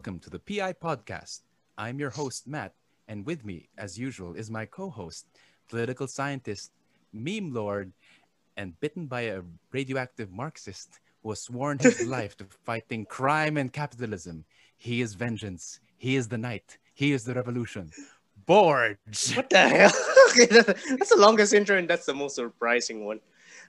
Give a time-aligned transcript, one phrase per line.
[0.00, 1.42] welcome to the PI Podcast.
[1.76, 2.72] I'm your host, Matt,
[3.06, 5.26] and with me, as usual, is my co host,
[5.68, 6.70] political scientist,
[7.12, 7.92] meme lord,
[8.56, 13.74] and bitten by a radioactive Marxist who has sworn his life to fighting crime and
[13.74, 14.46] capitalism.
[14.78, 15.80] He is vengeance.
[15.98, 16.78] He is the night.
[16.94, 17.90] He is the revolution.
[18.46, 19.36] Borge!
[19.36, 19.92] What the hell?
[20.30, 20.46] okay,
[20.96, 23.20] that's the longest intro, and that's the most surprising one.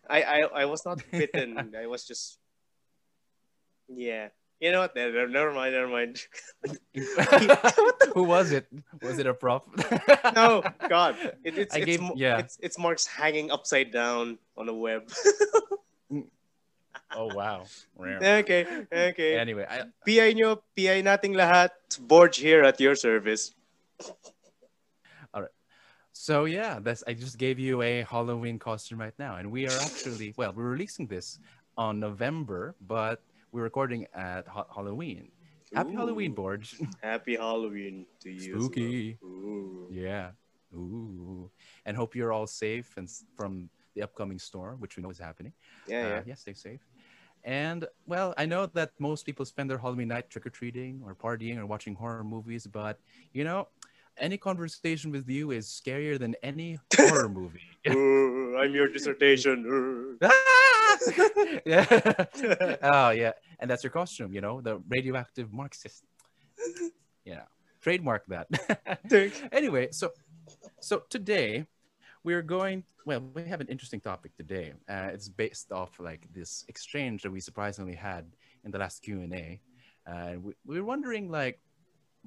[0.10, 1.76] I I, I was not bitten.
[1.77, 2.40] I was just
[3.90, 4.30] yeah.
[4.62, 4.96] You know what?
[4.96, 5.74] Never, never mind.
[5.74, 6.22] Never mind.
[8.14, 8.68] Who was it?
[9.02, 9.68] Was it a prop?
[10.36, 11.18] no, God.
[11.44, 12.38] It, it's, I it's, gave- yeah.
[12.38, 15.10] it's it's Marx hanging upside down on a web.
[17.18, 17.66] oh, wow.
[18.00, 19.40] okay, okay.
[19.40, 21.74] Anyway, I, PI nyo, PI nating lahat.
[22.05, 23.55] Borge here at your service.
[25.34, 25.55] All right.
[26.13, 29.80] So yeah, that's I just gave you a Halloween costume right now, and we are
[29.82, 31.40] actually well, we're releasing this
[31.78, 35.30] on November, but we're recording at ha- Halloween.
[35.74, 36.76] Happy Halloween, Borge.
[37.02, 38.55] Happy Halloween to you.
[38.55, 38.62] as well.
[38.63, 39.18] Spooky.
[39.24, 39.88] Ooh.
[39.91, 40.32] yeah.
[40.74, 41.49] Ooh.
[41.85, 45.54] And hope you're all safe and from the upcoming storm, which we know is happening.
[45.88, 46.16] Yeah, yeah.
[46.16, 46.82] Uh, yeah, stay safe.
[47.44, 51.16] And well, I know that most people spend their Halloween night trick or treating or
[51.16, 52.99] partying or watching horror movies, but
[53.34, 53.68] you know,
[54.22, 57.60] any conversation with you is scarier than any horror movie.
[57.90, 60.18] Ooh, I'm your dissertation.
[60.24, 60.98] Ah!
[61.66, 62.26] yeah.
[62.84, 64.34] oh yeah, and that's your costume.
[64.34, 66.03] You know, the radioactive Marxist.
[67.25, 67.47] You know,
[67.81, 68.47] trademark that.
[69.52, 70.12] anyway, so
[70.80, 71.66] so today
[72.24, 72.84] we're going.
[73.06, 74.74] Well, we have an interesting topic today.
[74.88, 78.25] Uh, it's based off like this exchange that we surprisingly had
[78.63, 79.59] in the last Q and A,
[80.06, 81.59] and we, we were wondering like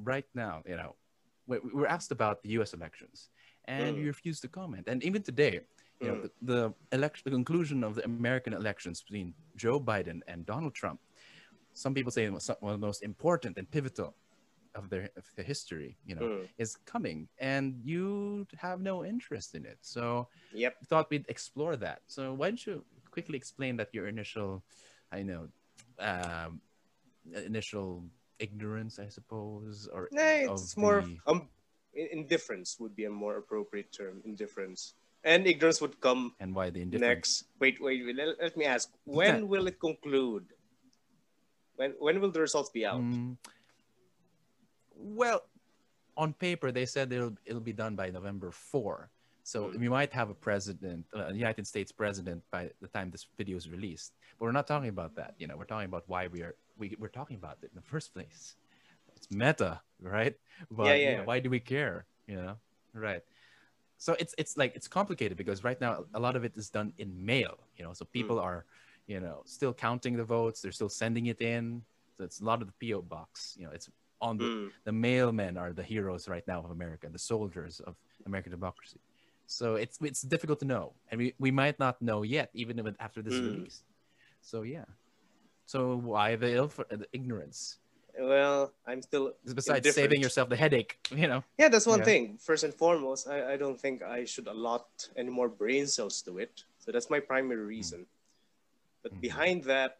[0.03, 0.97] right now, you know,
[1.47, 2.73] we, we were asked about the U.S.
[2.75, 3.31] elections,
[3.67, 4.01] and Mm.
[4.01, 4.85] you refused to comment.
[4.89, 5.61] And even today,
[6.01, 6.23] you know, Mm.
[6.23, 11.01] the, the election, the conclusion of the American elections between Joe Biden and Donald Trump.
[11.73, 14.15] Some people say it was one of the most important and pivotal
[14.75, 15.97] of their of the history.
[16.05, 16.49] You know, Mm.
[16.59, 19.79] is coming, and you have no interest in it.
[19.83, 20.73] So Yep.
[20.81, 21.99] we thought we'd explore that.
[22.07, 24.65] So why don't you quickly explain that your initial,
[25.13, 25.49] I know,
[25.99, 26.61] um,
[27.33, 28.05] initial
[28.39, 31.49] ignorance, I suppose, or Nah, it's more the- um
[31.95, 34.21] indifference would be a more appropriate term.
[34.25, 37.09] Indifference and ignorance would come and why the indifference.
[37.09, 37.45] next.
[37.61, 38.17] Wait, wait, wait.
[38.17, 38.91] Let, let me ask.
[39.05, 40.47] When will it conclude?
[41.77, 43.01] When when will the results be out?
[43.01, 43.37] Mm,
[44.95, 45.43] well,
[46.17, 49.11] on paper they said it'll it'll be done by November four.
[49.47, 49.79] So Mm.
[49.79, 53.57] we might have a president, uh, a United States president, by the time this video
[53.61, 54.15] is released.
[54.39, 55.35] But we're not talking about that.
[55.37, 57.83] You know, we're talking about why we are we, we're talking about it in the
[57.83, 58.57] first place.
[59.17, 60.35] It's meta, right?
[60.71, 61.17] But Yeah, you yeah.
[61.19, 62.07] know, why do we care?
[62.27, 62.57] You know,
[62.95, 63.23] right?
[63.99, 66.93] So it's it's like it's complicated because right now a lot of it is done
[66.99, 67.57] in mail.
[67.77, 68.65] You know, so people are,
[69.07, 70.61] you know, still counting the votes.
[70.61, 71.83] They're still sending it in.
[72.17, 73.57] So it's a lot of the PO box.
[73.59, 73.89] You know, it's
[74.21, 74.71] on the Mm.
[74.85, 77.95] the mailmen are the heroes right now of America, the soldiers of
[78.27, 79.01] American democracy.
[79.47, 82.97] So it's it's difficult to know, and we, we might not know yet, even if-
[83.01, 83.47] after this Mm.
[83.49, 83.83] release.
[84.41, 84.85] So yeah.
[85.67, 87.79] So why the, ill the ignorance?
[88.19, 91.43] Well, I'm still Besides saving yourself the headache, you know.
[91.59, 92.05] Yeah, that's one Yeah.
[92.05, 92.39] thing.
[92.39, 94.87] First and foremost, I, I don't think I should allot
[95.17, 96.65] any more brain cells to it.
[96.79, 98.07] So that's my primary reason.
[99.03, 99.21] But Mhm.
[99.21, 99.99] behind that,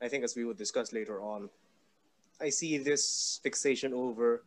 [0.00, 1.50] I think as we would discuss later on,
[2.40, 4.44] I see this fixation over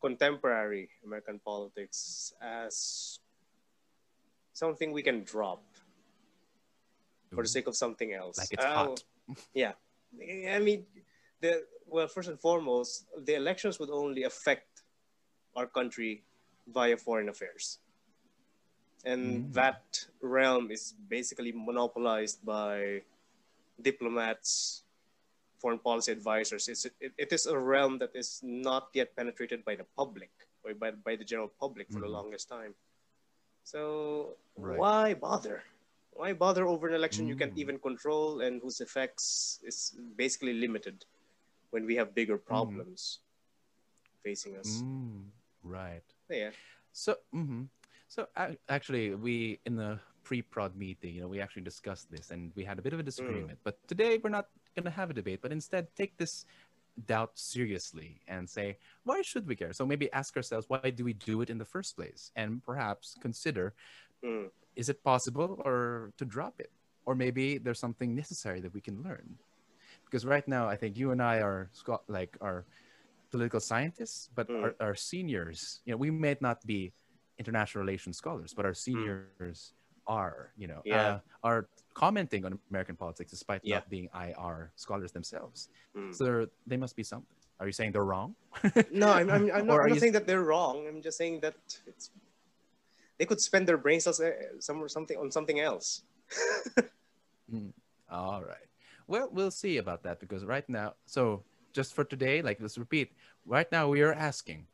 [0.00, 3.18] contemporary American politics as
[4.52, 5.62] something we can drop
[7.34, 8.38] for the sake of something else.
[8.38, 9.04] like it's Uh, hot.
[9.54, 9.72] Yeah,
[10.50, 10.86] I mean,
[11.40, 14.82] the well, first and foremost, the elections would only affect
[15.54, 16.22] our country
[16.66, 17.78] via foreign affairs,
[19.04, 19.52] and Mm.
[19.54, 23.02] that realm is basically monopolized by
[23.80, 24.82] diplomats,
[25.58, 26.68] foreign policy advisors.
[26.68, 30.30] It's, it, it is a realm that is not yet penetrated by the public
[30.64, 32.12] or by, by the general public for the Mhm.
[32.12, 32.74] longest time.
[33.64, 34.78] So Right.
[34.78, 35.62] why bother?
[36.16, 37.58] Why bother over an election you can't Mm.
[37.60, 41.04] even control and whose effects is basically limited
[41.70, 43.20] when we have bigger problems
[44.24, 44.82] facing us?
[44.82, 45.28] Mm,
[45.62, 46.02] right.
[46.30, 46.50] Yeah.
[46.92, 47.68] So, mhm.
[48.08, 52.50] so ac- actually, we in the pre-prod meeting, you know, we actually discussed this, and
[52.56, 53.60] we had a bit of a disagreement.
[53.62, 56.46] But today, we're not going to have a debate, but instead take this
[57.06, 59.72] doubt seriously and say, why should we care?
[59.72, 63.16] So maybe ask ourselves, why do we do it in the first place, and perhaps
[63.20, 63.74] consider,
[64.24, 64.48] Mm.
[64.76, 66.70] Is it possible or to drop it,
[67.06, 69.36] or maybe there's something necessary that we can learn.
[70.04, 71.70] Because right now, I think you and I are
[72.08, 72.64] like are
[73.30, 74.62] political scientists, but Mm.
[74.62, 76.92] our, our seniors, you know, we may not be
[77.38, 79.74] international relations scholars, but our seniors
[80.06, 80.92] are, you know, Mm.
[80.94, 81.06] Yeah.
[81.08, 83.76] uh, are commenting on American politics despite Yeah.
[83.82, 85.68] not being IR scholars themselves.
[85.96, 86.14] Mm.
[86.14, 87.34] So they must be something.
[87.58, 88.36] Are you saying they're wrong?
[88.92, 90.86] no, I'm, I'm, I'm not, I'm not saying that they're wrong.
[90.86, 91.56] I'm just saying that
[91.86, 92.10] it's
[93.18, 94.20] they could spend their brains as
[94.60, 96.02] some something on something else.
[97.52, 97.72] mm.
[98.10, 98.68] All right.
[99.06, 103.12] Well, we'll see about that because right now, so just for today, like let's repeat.
[103.44, 104.66] Right now, we are asking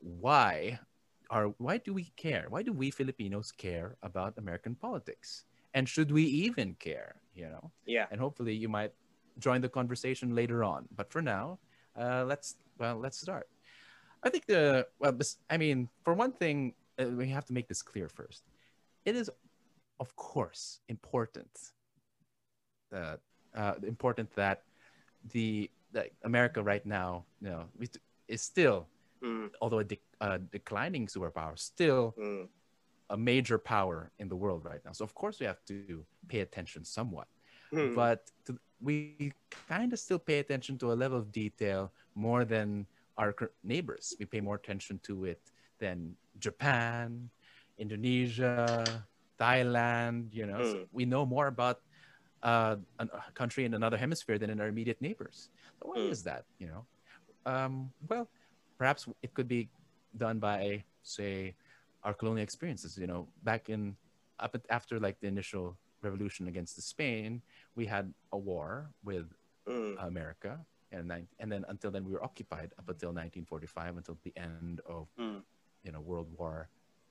[0.00, 0.78] why
[1.30, 2.46] are why do we care?
[2.48, 5.44] Why do we Filipinos care about American politics?
[5.74, 7.16] And should we even care?
[7.34, 7.70] You know?
[7.84, 8.06] Yeah.
[8.10, 8.92] And hopefully, you might
[9.38, 10.88] join the conversation later on.
[10.96, 11.58] But for now,
[11.98, 13.48] uh, let's well, let's start.
[14.22, 15.16] I think the well,
[15.50, 18.42] I mean, for one thing, we have to make this clear first.
[19.04, 19.30] It is,
[20.00, 21.50] of course, important
[22.90, 23.20] that
[23.54, 24.62] uh, important that
[25.32, 27.64] the that America right now, you know,
[28.28, 28.86] is still,
[29.22, 29.50] mm.
[29.60, 32.46] although a, de- a, declining superpower, still mm.
[33.10, 34.92] a major power in the world right now.
[34.92, 37.28] So of course we have to pay attention somewhat,
[37.72, 37.94] mm.
[37.94, 39.32] but to, we
[39.68, 43.34] kind of still pay attention to a level of detail more than our
[43.64, 44.14] neighbors.
[44.18, 45.40] We pay more attention to it
[45.78, 47.30] than Japan,
[47.78, 48.84] Indonesia,
[49.38, 50.32] Thailand.
[50.32, 51.80] You know, so we know more about
[52.42, 55.48] uh, a country in another hemisphere than in our immediate neighbors.
[55.80, 56.10] So why mm.
[56.10, 56.44] is that?
[56.58, 56.86] You know,
[57.44, 58.28] um, well,
[58.78, 59.68] perhaps it could be
[60.16, 61.54] done by, say,
[62.04, 62.96] our colonial experiences.
[62.98, 63.96] You know, back in
[64.38, 67.42] up after like the initial revolution against the Spain,
[67.74, 69.26] we had a war with
[69.68, 69.96] mm.
[70.04, 70.58] America,
[70.92, 75.08] and and then until then we were occupied up until 1945 until the end of
[75.18, 75.42] mm.
[75.86, 76.68] You know World War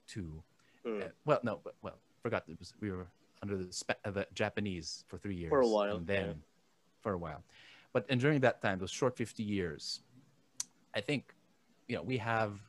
[0.08, 0.44] Two.
[0.86, 1.04] Mm.
[1.04, 3.08] Uh, well, no, but well, forgot it was we were
[3.42, 6.34] under the, uh, the Japanese for three years for a while, and then yeah.
[7.02, 7.42] for a while.
[7.94, 10.02] But and during that time, those short 50 years,
[10.94, 11.34] I think,
[11.88, 12.60] you know, we have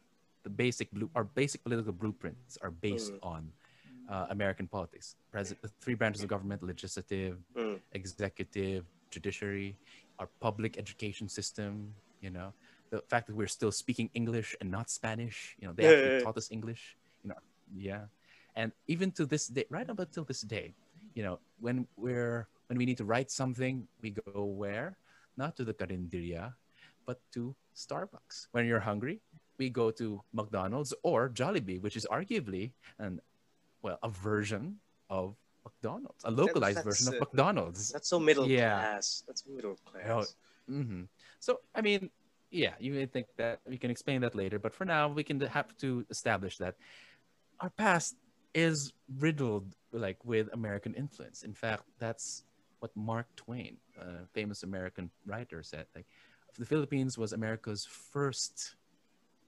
[0.45, 3.19] the basic blue, our basic political blueprints are based mm.
[3.23, 3.51] on
[4.09, 5.17] uh, American politics.
[5.33, 7.81] President, the three branches of government: legislative, mm.
[7.93, 9.77] executive, judiciary,
[10.21, 11.93] our public education system.
[12.21, 12.53] You know,
[12.91, 15.57] the fact that we're still speaking English and not Spanish.
[15.61, 16.97] You know, they yeah, actually yeah, taught us English.
[17.23, 17.41] You know,
[17.75, 18.05] yeah,
[18.55, 20.75] and even to this day, right up until this day,
[21.15, 24.97] you know, when we're when we need to write something, we go where?
[25.37, 26.55] Not to the Carinderia,
[27.05, 28.49] but to Starbucks.
[28.53, 29.21] When you're hungry,
[29.59, 33.21] we go to McDonald's or Jollibee, which is arguably an
[33.83, 34.81] well a version
[35.11, 37.91] of McDonald's, a localized version of McDonald's.
[37.91, 38.79] That's so middle yeah.
[38.79, 39.23] class.
[39.27, 40.35] That's middle class.
[40.69, 41.03] Oh, mm-hmm.
[41.41, 42.11] So I mean,
[42.51, 45.41] yeah, you may think that we can explain that later, but for now, we can
[45.41, 46.77] have to establish that
[47.61, 48.17] our past
[48.55, 51.43] is riddled like with American influence.
[51.43, 52.45] In fact, that's
[52.81, 55.87] what Mark Twain, a famous American writer, said.
[55.95, 56.07] Like,
[56.59, 58.77] the Philippines was America's first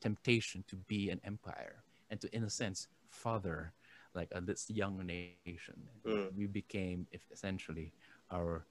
[0.00, 3.73] temptation to be an empire and to, in a sense, father
[4.15, 5.77] like a this young nation.
[6.06, 6.35] Mm.
[6.35, 7.93] We became, if essentially,
[8.31, 8.65] our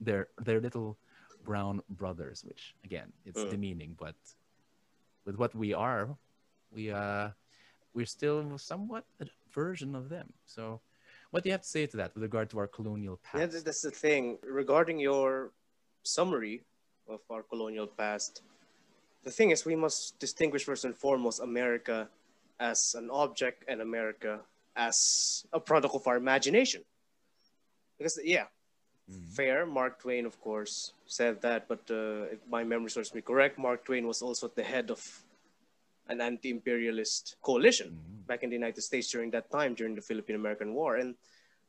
[0.00, 0.96] their their little
[1.44, 3.50] brown brothers, which again, it's mm.
[3.50, 4.14] demeaning, but
[5.24, 6.08] with what we are,
[6.72, 7.30] we uh
[7.94, 10.32] we're still somewhat a version of them.
[10.46, 10.80] So,
[11.30, 13.54] what do you have to say to that with regard to our colonial past?
[13.54, 14.38] Yeah, that's the thing.
[14.42, 15.50] Regarding your
[16.02, 16.62] summary
[17.08, 18.42] of our colonial past,
[19.24, 22.08] the thing is, we must distinguish first and foremost America
[22.58, 24.40] as an object and America
[24.76, 26.82] as a product of our imagination.
[27.98, 28.46] Because, yeah,
[29.10, 29.34] mm-hmm.
[29.34, 33.58] fair, Mark Twain, of course, said that, but uh, if my memory serves me correct,
[33.58, 35.00] Mark Twain was also at the head of
[36.08, 38.26] an anti-imperialist coalition mm-hmm.
[38.26, 40.96] back in the United States during that time, during the Philippine-American War.
[40.96, 41.14] And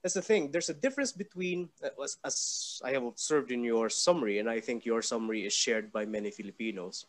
[0.01, 0.49] that's the thing.
[0.49, 4.59] There's a difference between, uh, as, as I have observed in your summary, and I
[4.59, 7.05] think your summary is shared by many Filipinos,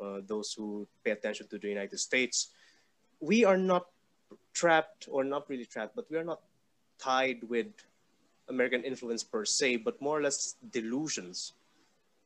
[0.00, 2.48] uh, those who pay attention to the United States.
[3.20, 3.86] We are not
[4.54, 6.40] trapped, or not really trapped, but we are not
[6.98, 7.68] tied with
[8.50, 11.54] American influence per se, but more or less delusions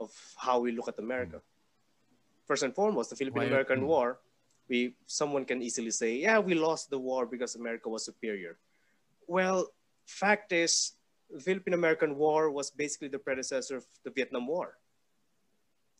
[0.00, 1.36] of how we look at America.
[1.36, 1.54] Mm-hmm
[2.46, 3.86] first and foremost, the Philippine-American hmm.
[3.86, 4.18] War,
[4.68, 8.56] we someone can easily say, yeah, we lost the war because America was superior.
[9.26, 9.68] Well,
[10.06, 10.92] fact is,
[11.30, 14.76] the Philippine-American War was basically the predecessor of the Vietnam War.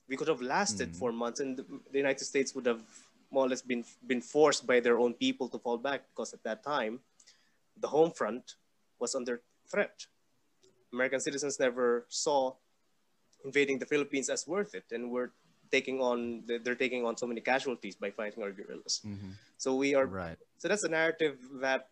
[0.08, 0.96] We could have lasted mm.
[0.96, 2.82] four months, and the, the United States would have
[3.30, 6.44] more or less been been forced by their own people to fall back because at
[6.44, 7.00] that time,
[7.80, 8.54] the home front
[9.00, 10.06] was under threat.
[10.94, 12.54] American citizens never saw
[13.44, 15.32] invading the Philippines as worth it, and we're
[15.70, 19.02] taking on they're taking on so many casualties by fighting our guerrillas.
[19.04, 19.32] Mm-hmm.
[19.58, 20.38] So we are right.
[20.58, 21.88] So that's a narrative that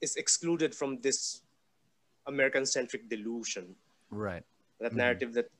[0.00, 1.42] is excluded from this
[2.26, 3.74] American-centric delusion.
[4.10, 4.44] Right.
[4.80, 4.98] That mm-hmm.
[5.04, 5.50] narrative that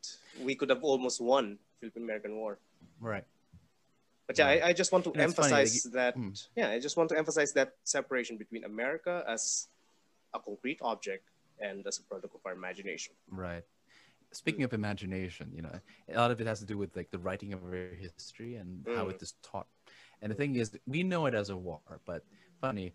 [0.41, 2.59] we could have almost won Philippine American War.
[3.01, 3.25] Right.
[4.29, 6.13] But yeah, I, I, just want to emphasize funny, that.
[6.17, 6.37] Mm.
[6.55, 9.69] Yeah, I just want to emphasize that separation between America as
[10.35, 11.25] a concrete object
[11.61, 13.15] and as a product of our imagination.
[13.31, 13.65] Right
[14.33, 15.73] speaking of imagination, you know,
[16.13, 18.85] a lot of it has to do with like the writing of our history and
[18.85, 18.97] mm.
[18.97, 19.67] how it is taught.
[20.21, 22.25] And the thing is, we know it as a war, but
[22.61, 22.95] funny,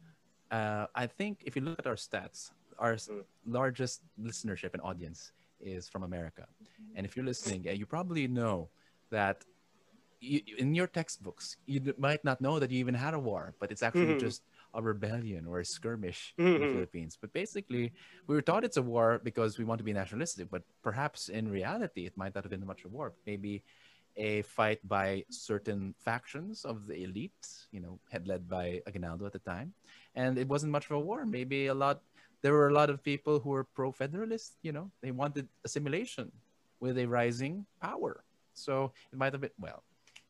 [0.52, 3.24] uh, I think if you look at our stats, our mm.
[3.46, 6.46] largest listenership and audience is from America.
[6.96, 8.70] And if you're listening, you probably know
[9.10, 9.46] that
[10.20, 13.72] you, in your textbooks, you might not know that you even had a war, but
[13.72, 14.20] it's actually mm-hmm.
[14.20, 16.48] just a rebellion or a skirmish mm-hmm.
[16.48, 16.74] in the mm-hmm.
[16.74, 17.18] Philippines.
[17.20, 17.94] But basically,
[18.28, 21.50] we were taught it's a war because we want to be nationalistic, but perhaps in
[21.50, 23.14] reality, it might not have been much of a war.
[23.26, 23.64] Maybe
[24.16, 29.34] a fight by certain factions of the elite, you know, head led by Aguinaldo at
[29.34, 29.74] the time.
[30.16, 31.26] And it wasn't much of a war.
[31.26, 32.02] Maybe a lot,
[32.42, 36.32] there were a lot of people who were pro federalist, you know, they wanted assimilation
[36.80, 38.24] with a rising power.
[38.54, 39.84] So it might have been, well,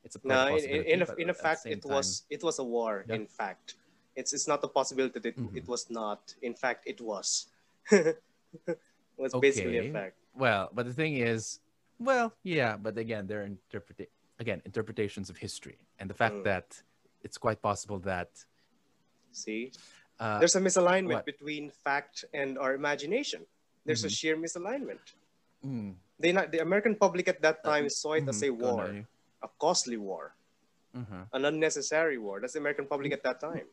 [0.03, 2.63] it's a no, in, in, a, in a fact, it time, was it was a
[2.63, 3.05] war.
[3.07, 3.15] Yeah.
[3.15, 3.75] In fact,
[4.15, 5.57] it's it's not a possibility that it, mm-hmm.
[5.57, 6.33] it was not.
[6.41, 7.47] In fact, it was.
[7.91, 8.17] it
[9.17, 9.47] was okay.
[9.47, 10.15] basically a fact.
[10.35, 11.59] Well, but the thing is,
[11.99, 13.49] well, yeah, but again, they're
[14.39, 16.43] again interpretations of history, and the fact mm.
[16.43, 16.81] that
[17.21, 18.29] it's quite possible that.
[19.31, 19.71] See,
[20.19, 21.25] uh, there's a misalignment what?
[21.25, 23.41] between fact and our imagination.
[23.85, 24.07] There's mm-hmm.
[24.07, 25.03] a sheer misalignment.
[25.65, 25.95] Mm.
[26.19, 28.29] They not the American public at that time uh, saw it mm-hmm.
[28.29, 29.05] as a war,
[29.41, 30.35] a costly war,
[30.95, 31.23] mm-hmm.
[31.33, 32.39] an unnecessary war.
[32.39, 33.65] That's the American public at that time.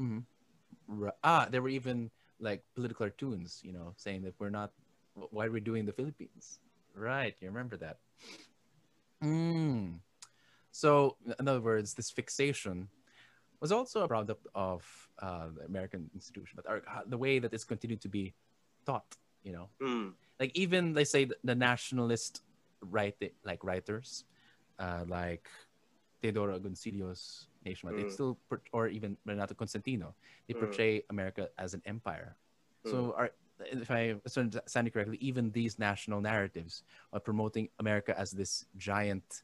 [0.00, 1.08] Mm-hmm.
[1.22, 2.10] Ah, there were even
[2.40, 4.72] like political cartoons, you know, saying that we're not.
[5.14, 6.58] Why are we doing the Philippines?
[6.94, 7.98] Right, you remember that.
[9.22, 10.00] Mm.
[10.70, 12.88] So, in other words, this fixation
[13.60, 14.84] was also a product of
[15.22, 18.34] uh, the American institution, but our, the way that it's continued to be
[18.84, 20.12] taught, you know, mm.
[20.38, 22.42] like even they say the nationalist
[22.82, 24.24] write like writers,
[24.78, 25.48] uh, like
[26.22, 28.02] Teodoro Agoncillo's nation, mm.
[28.02, 28.38] they still
[28.72, 30.14] or even Renato Constantino,
[30.46, 30.60] they mm.
[30.60, 31.04] portray mm.
[31.10, 32.36] America as an empire.
[32.86, 32.90] Mm.
[32.90, 33.30] So our
[33.60, 39.42] if I understand it correctly, even these national narratives are promoting America as this giant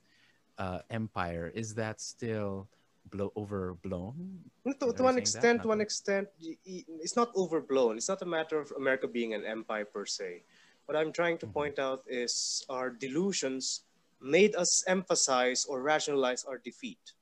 [0.58, 1.50] uh, empire.
[1.54, 2.68] Is that still
[3.10, 4.40] blow overblown?
[4.66, 7.96] To, to one extent, to one extent, it's not overblown.
[7.96, 10.42] It's not a matter of America being an empire per se.
[10.86, 11.54] What I'm trying to mm-hmm.
[11.54, 13.82] point out is our delusions
[14.20, 17.14] made us emphasize or rationalize our defeat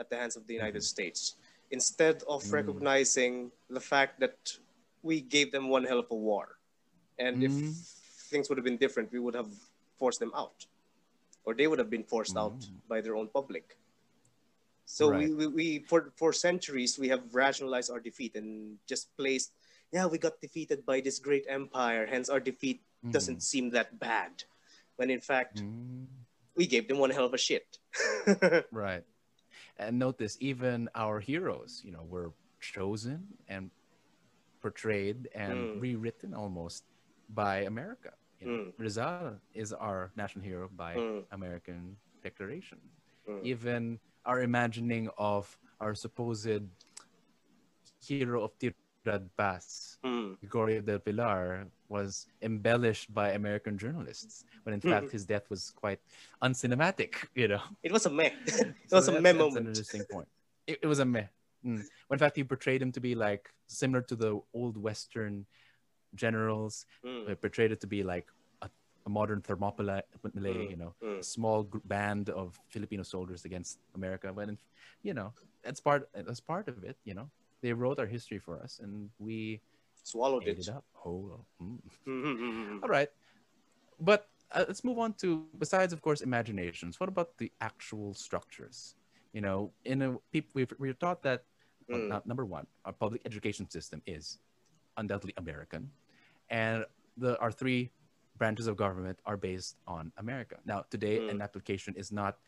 [0.00, 0.96] at the hands of the United mm-hmm.
[0.96, 1.36] States
[1.70, 2.52] instead of mm.
[2.52, 4.56] recognizing the fact that
[5.02, 6.58] we gave them one hell of a war.
[7.18, 7.44] And mm.
[7.46, 7.76] if
[8.32, 9.52] things would have been different, we would have
[9.98, 10.66] forced them out,
[11.44, 12.40] or they would have been forced mm.
[12.40, 13.76] out by their own public.
[14.86, 15.28] So right.
[15.28, 19.52] we, we, we, for, for centuries, we have rationalized our defeat and just placed,
[19.92, 23.12] yeah, we got defeated by this great empire, hence our defeat mm.
[23.12, 24.42] doesn't seem that bad.
[24.96, 26.06] When in fact, mm.
[26.56, 27.78] we gave them one hell of a shit.
[28.72, 29.04] right
[29.80, 33.70] and notice even our heroes you know were chosen and
[34.60, 35.80] portrayed and mm.
[35.80, 36.84] rewritten almost
[37.30, 38.72] by america you know, mm.
[38.78, 41.24] rizal is our national hero by mm.
[41.32, 42.78] american declaration
[43.26, 43.40] hmm.
[43.42, 46.60] even our imagining of our supposed
[48.04, 48.52] hero of
[49.36, 50.38] Pass, mm.
[50.40, 55.10] Gregorio del Pilar, was embellished by American journalists, when in fact hmm.
[55.10, 56.00] his death was quite
[56.42, 57.14] uncinematic.
[57.34, 58.30] You know, it was a meh.
[58.46, 59.58] it so was a meh moment.
[59.58, 60.28] an interesting point.
[60.66, 61.26] It, it was a meh.
[61.64, 61.82] Mm.
[62.08, 65.46] When in fact he portrayed him to be like similar to the old Western
[66.14, 66.86] generals.
[67.04, 67.40] Mm.
[67.40, 68.26] portrayed it to be like
[68.62, 68.68] a,
[69.06, 70.70] a modern Thermopylae, mm.
[70.70, 71.20] you know, mm.
[71.20, 74.32] a small band of Filipino soldiers against America.
[74.32, 74.58] When
[75.02, 76.96] you know that's part that's part of it.
[77.04, 77.30] You know,
[77.62, 79.60] they wrote our history for us, and we
[80.02, 80.68] swallowed it.
[80.68, 80.84] up.
[81.04, 82.82] Oh, mm.
[82.82, 83.08] All right,
[84.00, 86.98] but uh, let's move on to besides, of course, imaginations.
[86.98, 88.94] What about the actual structures?
[89.32, 91.44] You know, in a people we've, we're taught that
[91.90, 92.10] mm.
[92.10, 94.38] well, number one, our public education system is
[94.96, 95.90] undoubtedly American,
[96.48, 96.84] and
[97.16, 97.90] the our three
[98.40, 100.56] branches of government are based on America.
[100.64, 101.30] Now, today, mm.
[101.30, 102.38] an application is not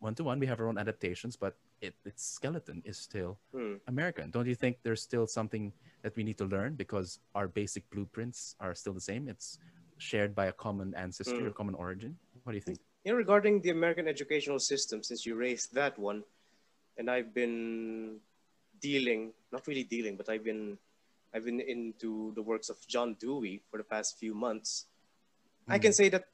[0.00, 0.40] one to one.
[0.40, 3.78] We have our own adaptations, but it, its skeleton is still mm.
[3.86, 4.30] American.
[4.30, 8.56] Don't you think there's still something that we need to learn because our basic blueprints
[8.60, 9.28] are still the same?
[9.28, 9.58] It's
[9.98, 11.46] shared by a common ancestry mm.
[11.46, 12.16] or common origin.
[12.44, 12.78] What do you think?
[13.04, 16.24] You know, regarding the American educational system, since you raised that one,
[16.96, 18.18] and I've been
[18.80, 20.76] dealing, not really dealing, but I've been,
[21.34, 24.86] I've been into the works of John Dewey for the past few months.
[25.68, 25.74] Mm.
[25.74, 26.00] I can hmm.
[26.00, 26.26] say that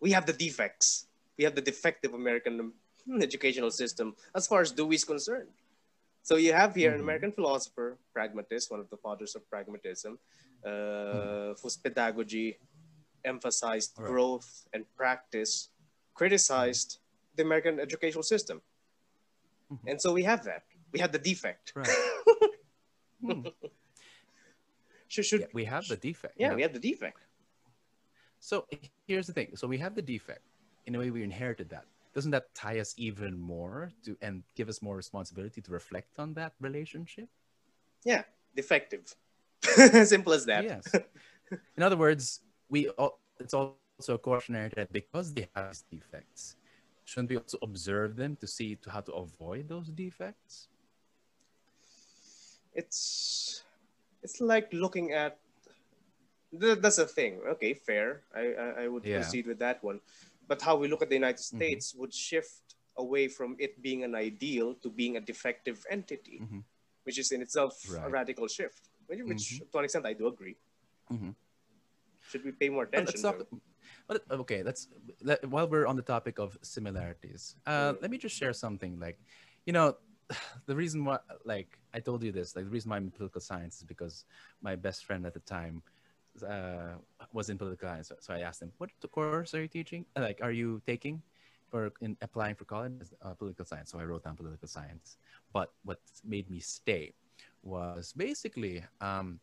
[0.00, 1.06] we have the defects.
[1.36, 2.72] We have the defective American
[3.20, 5.48] educational system as far as Dewey is concerned.
[6.22, 6.96] So you have here mm-hmm.
[6.96, 10.18] an American philosopher, pragmatist, one of the fathers of pragmatism,
[10.64, 11.52] uh, mm-hmm.
[11.62, 12.58] whose pedagogy
[13.24, 14.06] emphasized right.
[14.06, 15.68] growth and practice,
[16.14, 17.36] criticized mm-hmm.
[17.36, 18.60] the American educational system.
[19.72, 19.88] Mm-hmm.
[19.88, 20.64] And so we have that.
[20.92, 21.72] We have the defect.
[21.74, 21.88] Right.
[23.22, 23.42] Hmm.
[25.08, 26.32] should, should, yeah, we have the defect.
[26.38, 27.20] Yeah, yeah, we have the defect.
[28.38, 28.66] So
[29.06, 29.56] here's the thing.
[29.56, 30.40] So we have the defect.
[30.86, 31.84] In a way, we inherited that.
[32.14, 36.34] Doesn't that tie us even more to and give us more responsibility to reflect on
[36.34, 37.28] that relationship?
[38.04, 38.22] Yeah,
[38.56, 39.14] defective.
[39.62, 40.64] Simple as that.
[40.64, 40.86] Yes.
[41.76, 43.74] In other words, we all, it's also
[44.08, 46.56] a cautionary that because they have these defects,
[47.04, 50.68] shouldn't we also observe them to see to how to avoid those defects?
[52.74, 53.62] It's
[54.22, 55.38] it's like looking at
[56.52, 57.40] that's a thing.
[57.46, 58.22] Okay, fair.
[58.34, 59.20] I I, I would yeah.
[59.20, 60.00] proceed with that one.
[60.50, 61.56] But how we look at the United mm-hmm.
[61.62, 62.00] States mm-hmm.
[62.00, 66.66] would shift away from it being an ideal to being a defective entity, mm-hmm.
[67.04, 68.04] which is in itself right.
[68.04, 68.90] a radical shift.
[69.06, 69.70] Which, mm-hmm.
[69.70, 70.56] to an extent, I do agree.
[71.06, 71.30] Mm-hmm.
[72.28, 73.46] Should we pay more attention?
[74.08, 74.88] But okay, let's
[75.22, 78.98] let, while we're on the topic of similarities, uh, let me just share something.
[78.98, 79.18] Like,
[79.66, 79.96] you know,
[80.66, 83.40] the reason why, like, I told you this, like, the reason why I'm in political
[83.40, 84.24] science is because
[84.60, 85.82] my best friend at the time
[86.42, 86.98] uh,
[87.32, 88.08] was in political science.
[88.08, 90.06] So, so I asked him, "What course are you teaching?
[90.16, 91.22] Like, are you taking
[91.68, 93.08] for in applying for college?
[93.22, 95.18] Uh, political science." So I wrote down political science.
[95.52, 97.14] But what made me stay
[97.62, 99.40] was basically um,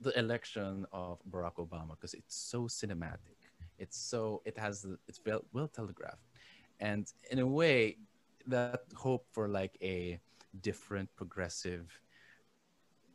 [0.00, 3.38] the election of Barack Obama because it's so cinematic.
[3.78, 6.26] It's so it has it's well, well telegraphed,
[6.80, 7.96] and in a way,
[8.46, 10.20] that hope for like a
[10.60, 12.00] different, progressive,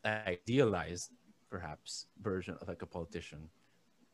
[0.06, 1.12] idealized
[1.54, 3.42] perhaps version of like a politician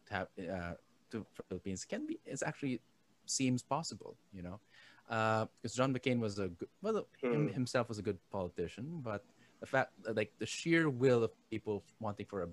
[0.08, 0.76] to have uh,
[1.10, 2.82] to Philippines can be it's actually
[3.26, 4.60] seems possible, you know,
[5.08, 7.54] because uh, John McCain was a good, well him, hmm.
[7.60, 9.24] himself was a good politician, but
[9.62, 12.50] the fact like the sheer will of people wanting for a,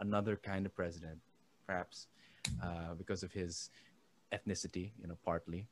[0.00, 1.18] another kind of president,
[1.68, 2.08] perhaps
[2.64, 3.70] uh, because of his
[4.34, 5.68] ethnicity, you know, partly.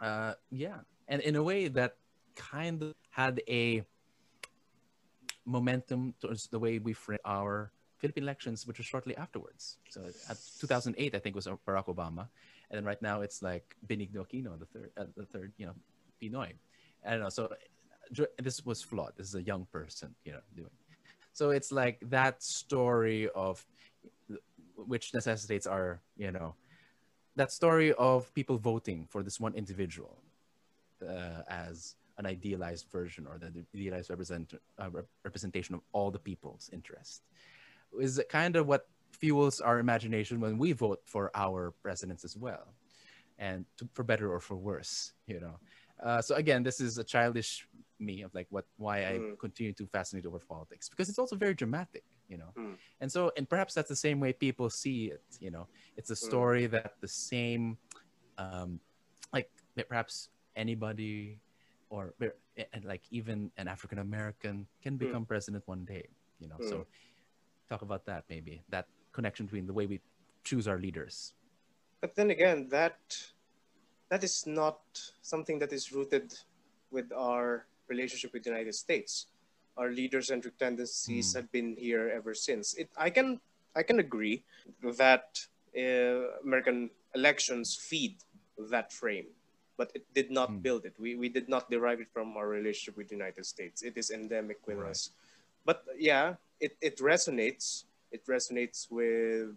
[0.00, 1.94] Uh, yeah, and in a way that
[2.34, 3.84] kind of had a
[5.48, 9.78] momentum towards the way we frame our Philippine elections, which was shortly afterwards.
[9.88, 12.28] So at 2008, I think was Barack Obama,
[12.70, 15.74] and then right now it's like Benigno Aquino, the third, uh, the third, you know,
[16.22, 16.52] Pinoy.
[17.04, 17.28] I don't know.
[17.28, 17.48] So
[18.38, 19.12] this was flawed.
[19.16, 20.70] This is a young person, you know, doing.
[21.32, 23.64] So it's like that story of
[24.76, 26.54] which necessitates our, you know,
[27.36, 30.18] that story of people voting for this one individual
[31.02, 34.90] uh, as an idealized version or the idealized represent, uh,
[35.24, 37.22] representation of all the people's interest
[37.98, 42.74] is kind of what fuels our imagination when we vote for our presidents as well
[43.38, 45.58] and to, for better or for worse you know
[46.02, 47.66] uh, so again this is a childish
[47.98, 49.38] me of like what why i mm.
[49.38, 52.74] continue to fascinate over politics because it's also very dramatic you know mm.
[53.00, 56.14] and so and perhaps that's the same way people see it you know it's a
[56.14, 56.28] mm.
[56.28, 56.70] story mm.
[56.70, 57.76] that the same
[58.36, 58.78] um
[59.32, 59.50] like
[59.88, 61.38] perhaps anybody
[61.90, 62.14] or
[62.72, 65.06] and like even an African American can hmm.
[65.06, 65.28] become mm.
[65.28, 66.08] president one day.
[66.40, 66.68] You know, mm.
[66.68, 66.82] so hmm.
[67.68, 70.00] talk about that maybe that connection between the way we
[70.44, 71.34] choose our leaders.
[72.00, 72.98] But then again, that
[74.08, 74.80] that is not
[75.22, 76.34] something that is rooted
[76.90, 79.26] with our relationship with the United States.
[79.76, 81.36] Our leader-centric tendencies mm.
[81.36, 82.74] have been here ever since.
[82.74, 83.40] It, I can
[83.76, 84.42] I can agree
[84.82, 85.38] that
[85.76, 88.16] uh, American elections feed
[88.70, 89.26] that frame
[89.78, 90.60] but it did not mm.
[90.60, 90.94] build it.
[90.98, 93.82] We, we did not derive it from our relationship with the United States.
[93.82, 94.90] It is endemic with right.
[94.90, 95.10] us.
[95.64, 97.84] But yeah, it, it resonates.
[98.10, 99.54] It resonates with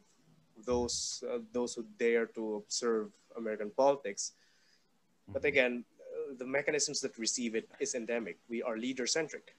[0.63, 4.33] those uh, those who dare to observe American politics.
[4.33, 5.33] Mm-hmm.
[5.33, 8.37] But again, uh, the mechanisms that receive it is endemic.
[8.47, 9.55] We are leader centric,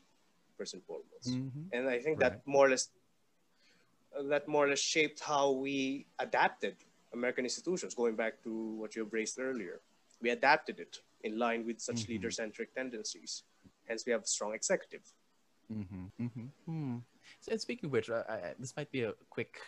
[0.56, 1.28] first and foremost.
[1.28, 1.74] Mm-hmm.
[1.74, 2.38] And I think right.
[2.38, 2.90] that more or less
[4.16, 6.76] uh, that more or less shaped how we adapted
[7.12, 9.80] American institutions, going back to what you raised earlier
[10.22, 12.12] we adapted it in line with such mm-hmm.
[12.12, 13.42] leader-centric tendencies.
[13.88, 15.02] Hence, we have strong executive.
[15.72, 16.24] Mm-hmm.
[16.24, 16.46] Mm-hmm.
[16.66, 16.96] Hmm.
[17.40, 19.58] So, and speaking of which, I, I, this might be a quick,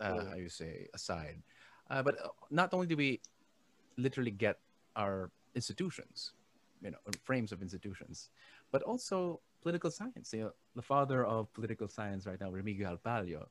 [0.00, 0.28] uh, oh.
[0.30, 1.42] how you say, aside.
[1.88, 3.20] Uh, but uh, not only do we
[3.96, 4.58] literally get
[4.96, 6.32] our institutions,
[6.82, 8.30] you know, frames of institutions,
[8.72, 10.32] but also political science.
[10.32, 13.46] You know, the father of political science right now, Remigio Agpalo,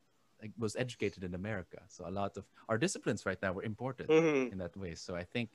[0.57, 1.79] was educated in America.
[1.87, 4.51] So a lot of our disciplines right now were imported mm-hmm.
[4.51, 4.95] in that way.
[4.95, 5.49] So I think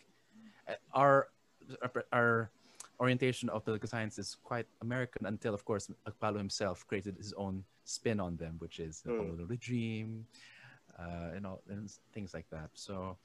[0.93, 1.29] our
[2.13, 2.51] our
[3.01, 7.65] orientation of political science is quite American until, of course, Agpalo himself created his own
[7.85, 9.49] spin on them, which is the mm.
[9.49, 10.27] regime,
[10.99, 12.69] uh, and all and things like that.
[12.75, 13.17] So,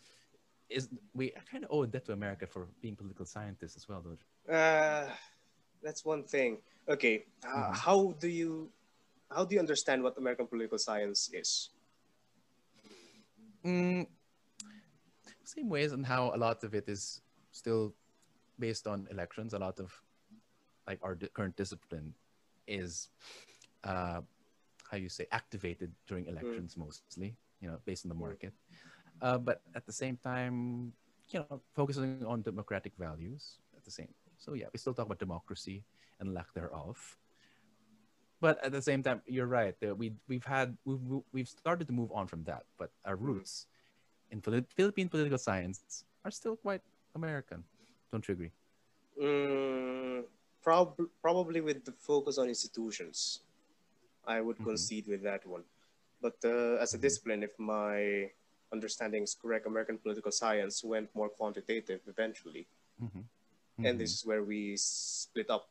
[0.70, 4.02] is we kind of owe a debt to America for being political scientists as well,
[4.04, 4.54] though.
[4.54, 5.10] Uh,
[5.84, 6.58] that's one thing.
[6.88, 7.74] Okay, uh, mm-hmm.
[7.74, 8.70] how do you
[9.30, 11.70] how do you understand what American political science is?
[13.66, 14.08] Mm,
[15.44, 17.22] same ways and how a lot of it is
[17.56, 17.96] still
[18.60, 19.54] based on elections.
[19.54, 20.04] A lot of
[20.88, 22.13] like our di- current discipline
[22.68, 23.10] is
[23.84, 24.22] uh,
[24.91, 26.86] how you say activated during elections mm.
[26.86, 27.22] mostly.
[27.48, 28.54] You know, based on the market.
[29.22, 30.94] uh, but at the same time,
[31.32, 34.13] you know, focusing on democratic values at the same.
[34.38, 35.84] So yeah, we still talk about democracy
[36.20, 37.18] and lack thereof.
[38.41, 39.76] But at the same time, you're right.
[39.80, 43.39] That we we've had we've we've started to move on from that, but our Mm-hmm.
[43.39, 43.68] roots
[44.32, 46.82] in Phil- Philippine political science are still quite
[47.15, 47.63] American.
[48.12, 48.51] Don't you agree?
[49.19, 50.25] Mm,
[50.62, 53.39] prob- probably with the focus on institutions,
[54.28, 54.63] I would Mhm.
[54.65, 55.63] concede with that one.
[56.21, 57.01] But uh, as a Mhm.
[57.01, 58.32] discipline, if my
[58.71, 62.67] understanding is correct, American political science went more quantitative eventually,
[63.01, 63.86] Mm-hmm.
[63.86, 65.69] and this is where we split up.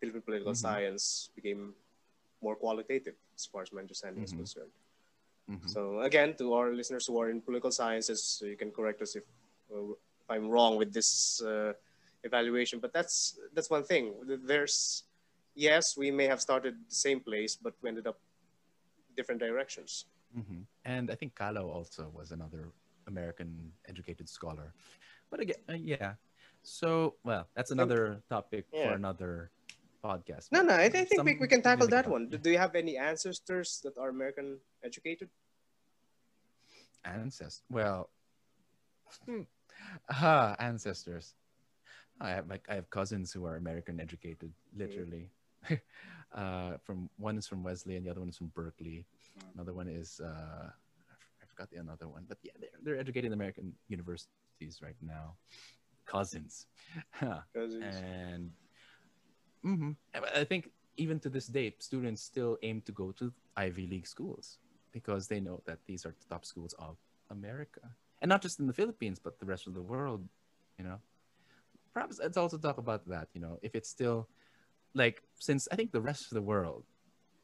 [0.00, 0.62] Philippine political Mhm.
[0.64, 1.74] sciance became
[2.40, 4.72] more qualitative, as far as my understanding is concerned.
[5.66, 9.24] So again, to our listeners who are in political sciences, you can correct us if,
[9.74, 9.98] uh, if
[10.30, 11.72] I'm wrong with this uh,
[12.22, 12.78] evaluation.
[12.78, 14.14] But that's that's one thing.
[14.46, 15.04] There's
[15.54, 18.18] yes, we may have started the same place, but we ended up
[19.16, 20.06] different directions.
[20.32, 22.70] hmm And I think Kahlo also was another
[23.06, 24.72] American educated scholar.
[25.30, 26.14] But again, uh, yeah.
[26.62, 29.50] So, well, that's another topic for another
[30.04, 30.52] podcast.
[30.52, 32.28] No, no, I, I think we, we can tackle that one.
[32.28, 35.28] Do, do you have any ancestors that are American educated?
[37.04, 37.62] Ancestors.
[37.70, 38.10] Well,
[39.26, 39.42] hmm.
[40.10, 41.34] Ah, ancestors.
[42.20, 45.30] I have like I have cousins who are American educated, literally.
[46.34, 49.04] uh, from one is from Wesley and the other one is from Berkeley.
[49.54, 53.32] Another one is uh, I forgot the another one, but yeah, they're they're educated in
[53.32, 55.36] American universities right now.
[56.06, 56.66] Cousins,
[57.20, 57.42] it's-
[58.02, 58.50] and
[59.64, 59.96] mhm.
[60.14, 64.58] I think even to this day, students still aim to go to Ivy League schools
[64.92, 66.96] because they know that these are the top schools of
[67.30, 67.80] America,
[68.20, 70.28] and not just in the Philippines, but the rest of the world.
[70.78, 70.98] You know,
[71.92, 73.28] perhaps let's also talk about that.
[73.34, 74.28] You know, if it's still
[74.94, 76.84] like since I think the rest of the world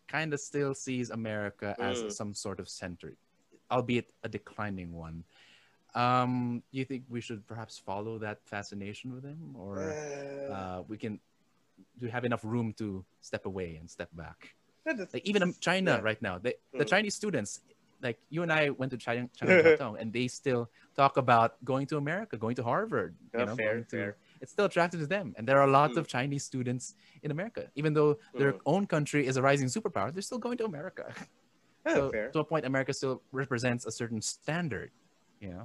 [0.09, 2.13] kind of still sees America as Mm.
[2.13, 3.17] some sort of center,
[3.71, 5.25] albeit a declining one.
[5.95, 9.97] Um, do you think we should perhaps follow that fascination with him, or
[10.49, 11.21] Uh, uh, we can
[11.99, 14.55] do we have enough room to step away and step back?
[15.13, 16.01] Like even um, China Yeah.
[16.01, 16.89] right now, they, the Mm.
[16.89, 17.61] Chinese students,
[18.03, 21.97] like you and I went to China, Chinatown, and they still talk about going to
[21.97, 23.17] America, going to Harvard.
[23.33, 24.17] You know, fair, to, fair.
[24.41, 25.97] It's still attractive to them, and there are a lot Mm.
[25.99, 28.61] of Chinese students in America, even though their Mm.
[28.67, 30.13] own country is a rising superpower.
[30.13, 31.07] They're still going to America.
[31.87, 32.31] Yeah, so Oh, fair.
[32.33, 34.91] to a point, America still represents a certain standard.
[35.41, 35.65] You know.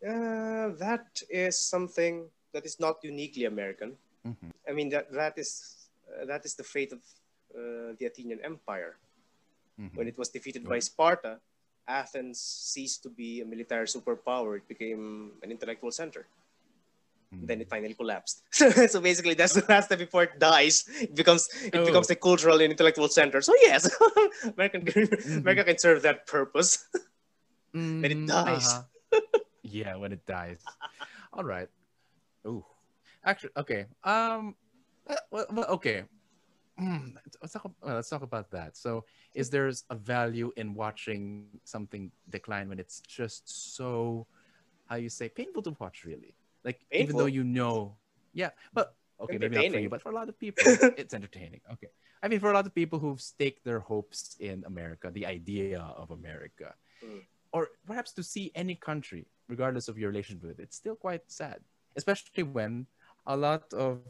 [0.00, 3.96] Uh, that is something that is not uniquely American.
[4.26, 4.50] Mhm.
[4.68, 5.76] I mean that that is
[6.10, 7.00] uh, that is the fate of
[7.54, 8.96] uh, the Athenian Empire.
[9.80, 9.96] Mhm.
[9.96, 11.40] When it was defeated by Sparta,
[11.88, 14.56] Athens ceased to be a military superpower.
[14.56, 16.26] It became an intellectual center.
[17.34, 17.46] Mhm.
[17.46, 18.42] Then it finally collapsed.
[18.52, 20.84] so basically, that's the last step before it dies.
[21.00, 21.86] It becomes it Oh.
[21.86, 23.40] becomes a cultural and intellectual center.
[23.40, 23.86] So yes,
[24.56, 24.82] American
[25.38, 26.86] America can serve that purpose.
[27.72, 28.66] Then it Mhm, dies.
[28.66, 29.20] uh-huh.
[29.62, 30.58] yeah, when it dies.
[31.32, 31.68] All right.
[32.46, 32.66] Ooh.
[33.22, 33.86] Actually, okay.
[34.02, 34.56] Um.
[35.06, 35.46] uh, well,
[35.78, 36.02] okay.
[36.80, 37.12] Hmm,
[37.42, 37.70] Let's talk.
[37.82, 38.76] Well, let's talk about that.
[38.76, 44.26] So, is there a value in watching something decline when it's just so,
[44.88, 46.04] how you say, painful to watch?
[46.04, 47.96] Really, like even though you know,
[48.32, 50.64] yeah, but okay, maybe not for you, but for a lot of people,
[50.96, 51.60] it's entertaining.
[51.72, 51.88] Okay,
[52.22, 55.80] I mean, for a lot of people who've staked their hopes in America, the idea
[55.80, 57.24] of America, Mm.
[57.52, 61.22] or perhaps to see any country, regardless of your relationship with it, it's still quite
[61.28, 61.60] sad,
[61.96, 62.86] especially when
[63.26, 64.00] a lot of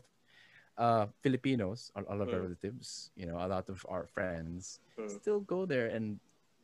[0.80, 2.48] uh, Filipinos, a, a lot of our Mm.
[2.48, 5.20] relatives, you know, a lot of our friends, Mm.
[5.20, 6.18] still go there and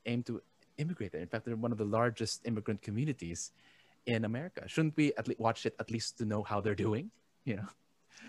[0.09, 0.41] aim to
[0.81, 1.21] immigrate there.
[1.21, 3.53] In fact, they're one of the largest immigrant communities
[4.07, 4.65] in America.
[4.67, 7.11] Shouldn't we at least watch it at least to know how they're doing?
[7.45, 7.69] You know.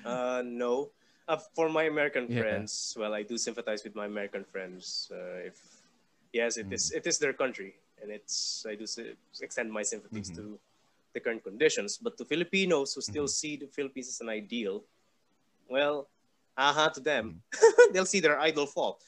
[0.05, 0.91] Uh, no.
[1.27, 2.41] Uh, for my American Yeah.
[2.41, 5.09] friends, well, I do sympathize with my American friends.
[5.11, 5.57] Uh, if
[6.31, 6.97] yes, it is Mm.
[6.99, 8.85] it is their country, and it's I do
[9.41, 10.35] extend my sympathies Mhm.
[10.39, 10.59] to
[11.13, 11.97] the current conditions.
[11.97, 13.39] But to Filipinos who still Mm-hmm.
[13.41, 14.83] see the Philippines as an ideal,
[15.69, 16.09] well,
[16.57, 17.87] aha to them, Mm-hmm.
[17.93, 18.99] they'll see their idol fall.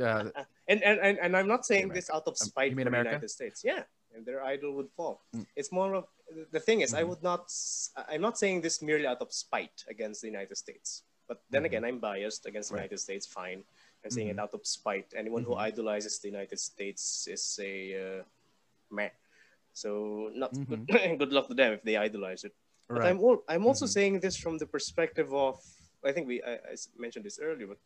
[0.00, 0.30] Uh,
[0.68, 1.98] And and and, and I'm not saying America.
[1.98, 3.62] this out of Um, spite for the United States.
[3.64, 3.82] Yeah,
[4.14, 5.22] and their idol would fall.
[5.34, 5.46] Mm.
[5.54, 6.04] It's more of
[6.50, 7.08] the thing is I Mhm.
[7.10, 7.42] would not.
[8.12, 11.04] I'm not saying this merely out of spite against the United States.
[11.28, 11.68] But then Mhm.
[11.70, 12.82] again, I'm biased against the Right.
[12.90, 13.26] United States.
[13.26, 13.60] Fine,
[14.02, 15.08] I'm saying it out of spite.
[15.22, 18.22] Anyone who idolizes the United States is a uh,
[18.90, 19.10] meh.
[19.72, 20.86] So not Mhm.
[21.20, 22.54] good luck to them if they idolize it.
[22.88, 23.08] But right.
[23.10, 23.94] I'm al- I'm also Mhm.
[23.96, 25.56] saying this from the perspective of
[26.06, 26.58] I think we—I
[26.96, 27.78] mentioned this earlier, but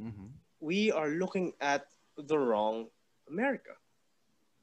[0.00, 0.32] Mhm.
[0.60, 2.88] we are looking at the wrong
[3.28, 3.76] America.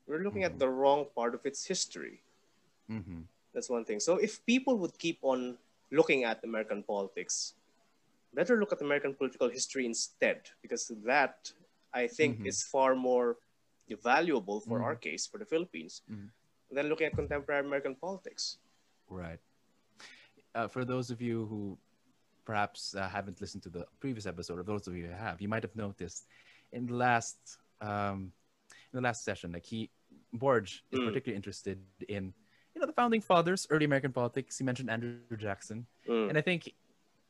[0.08, 0.50] We're looking Mhm.
[0.54, 2.24] at the wrong part of its history.
[2.89, 3.28] Mhm.
[3.54, 4.00] That's one thing.
[4.00, 5.58] So if people would keep on
[5.91, 7.54] looking at American politics,
[8.34, 11.54] better look at American political history instead, because that
[11.93, 12.48] I think Mhm.
[12.48, 13.38] is far more
[14.04, 16.02] valuable for our case for the Philippines.
[16.10, 16.32] Mhm.
[16.70, 18.58] than looking at contemporary American politics.
[19.08, 19.39] Right.
[20.54, 21.78] Uh, for those of you who
[22.48, 25.50] perhaps uh, haven't listened to the previous episode, or those of you who have, you
[25.50, 26.26] might have noticed
[26.72, 27.38] in the last
[27.82, 28.32] um,
[28.92, 29.90] in the last session, like he
[30.34, 31.08] Borge is mm.
[31.08, 32.34] particularly interested in
[32.74, 34.58] you know the founding fathers, early American politics.
[34.58, 36.30] He mentioned Andrew Jackson, mm.
[36.30, 36.74] and I think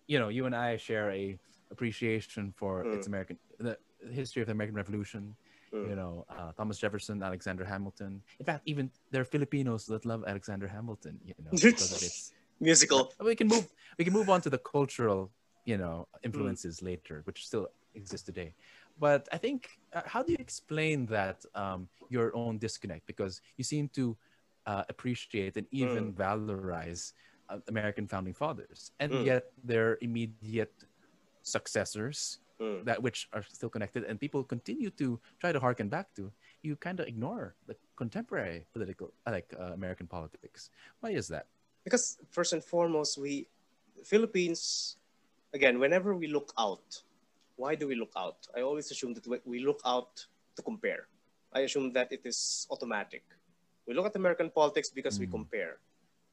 [0.05, 1.35] you know you and I share a
[1.71, 2.95] appreciation for mm.
[2.95, 3.75] its American the
[4.11, 5.35] history of the American Revolution.
[5.73, 5.89] Mm.
[5.89, 8.21] You know, uh, Thomas Jefferson, Alexander Hamilton.
[8.39, 11.19] In fact, even there are Filipinos that love Alexander Hamilton.
[11.25, 13.13] You know, because of its musical.
[13.19, 13.67] We can move.
[13.97, 15.31] We can move on to the cultural,
[15.65, 16.85] you know, influences mm.
[16.85, 18.53] later, which still exist today.
[18.99, 23.05] But I think, uh, how do you explain that um, your own disconnect?
[23.05, 24.17] Because you seem to
[24.65, 26.15] uh, appreciate and even mm.
[26.15, 27.13] valorize
[27.49, 29.25] uh, American founding fathers, and mm.
[29.25, 30.73] yet their immediate
[31.43, 32.83] successors mm.
[32.85, 36.75] that which are still connected and people continue to try to harken back to you
[36.75, 41.47] kind of ignore the contemporary political like uh, american politics why is that
[41.87, 43.47] because first and foremost we
[44.03, 44.61] philippines
[45.53, 46.87] again whenever we look out
[47.55, 50.13] why do we look out i always assume that we look out
[50.55, 51.07] to compare
[51.53, 53.23] i assume that it is automatic
[53.87, 55.21] we look at american politics because mm.
[55.21, 55.73] we compare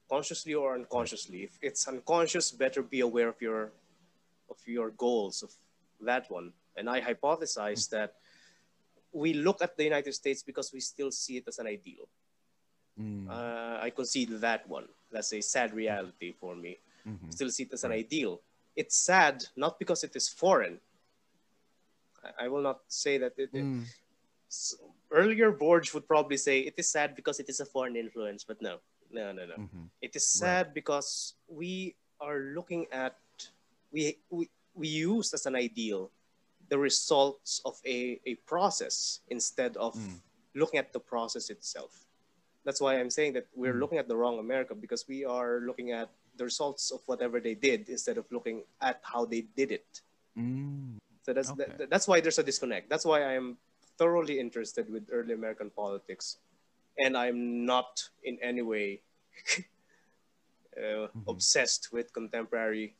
[0.09, 3.71] consciously or unconsciously if it's unconscious better be aware of your
[4.49, 5.51] of your goals of
[6.01, 6.51] that one.
[6.75, 8.15] And I hypothesize that
[9.11, 12.07] we look at the United States because we still see it as an ideal.
[12.99, 13.29] Mm.
[13.29, 14.87] Uh, I concede that one.
[15.15, 16.77] That's a sad reality for me.
[17.07, 17.31] Mm-hmm.
[17.31, 18.41] Still see it as an ideal.
[18.75, 20.79] It's sad not because it is foreign.
[22.19, 23.83] I, I will not say that it, mm.
[23.83, 23.87] it
[24.49, 24.75] so
[25.11, 28.61] earlier Borge would probably say it is sad because it is a foreign influence, but
[28.61, 28.77] no,
[29.11, 29.55] no, no, no.
[29.55, 29.85] Mm-hmm.
[30.01, 30.73] It is sad right.
[30.75, 33.15] because we are looking at
[33.91, 36.11] we, we we use as an ideal
[36.67, 40.19] the results of a, a process instead of mm.
[40.55, 42.04] looking at the process itself.
[42.65, 43.79] That's why I'm saying that we're mm.
[43.79, 47.53] looking at the wrong America because we are looking at the results of whatever they
[47.53, 50.01] did instead of looking at how they did it.
[50.37, 50.97] Mm.
[51.21, 51.65] So that's okay.
[51.77, 52.89] that, that's why there's a disconnect.
[52.89, 53.57] That's why I am
[53.97, 56.37] thoroughly interested with early American politics,
[56.97, 59.01] and I'm not in any way
[59.57, 61.29] uh, mm-hmm.
[61.29, 62.95] obsessed with contemporary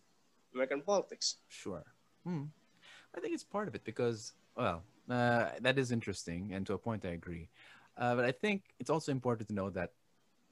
[0.54, 1.38] American politics.
[1.50, 1.84] Sure.
[2.24, 2.46] Hmm.
[3.16, 6.78] I think it's part of it because, well, uh, that is interesting, and to a
[6.78, 7.50] point, I agree.
[7.98, 9.92] Uh, but I think it's also important to know that,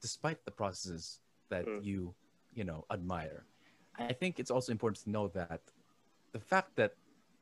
[0.01, 1.83] despite the processes that mm.
[1.83, 2.13] you,
[2.53, 3.45] you know, admire,
[3.97, 5.61] I think it's also important to know that
[6.31, 6.95] the fact that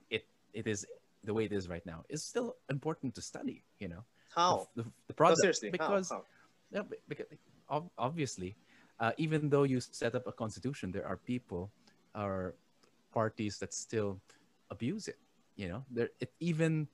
[0.09, 0.85] it it is
[1.23, 3.63] the way it is right now is still important to study.
[3.79, 4.03] You know,
[4.35, 6.17] how the, the product no, seriously because how?
[6.17, 6.23] How?
[6.71, 7.27] yeah, because
[7.97, 8.55] obviously,
[8.99, 11.71] uh, even though you set up a constitution, there are people
[12.15, 12.55] or
[13.13, 14.19] parties that still
[14.69, 15.19] abuse it.
[15.55, 16.87] You know, there it even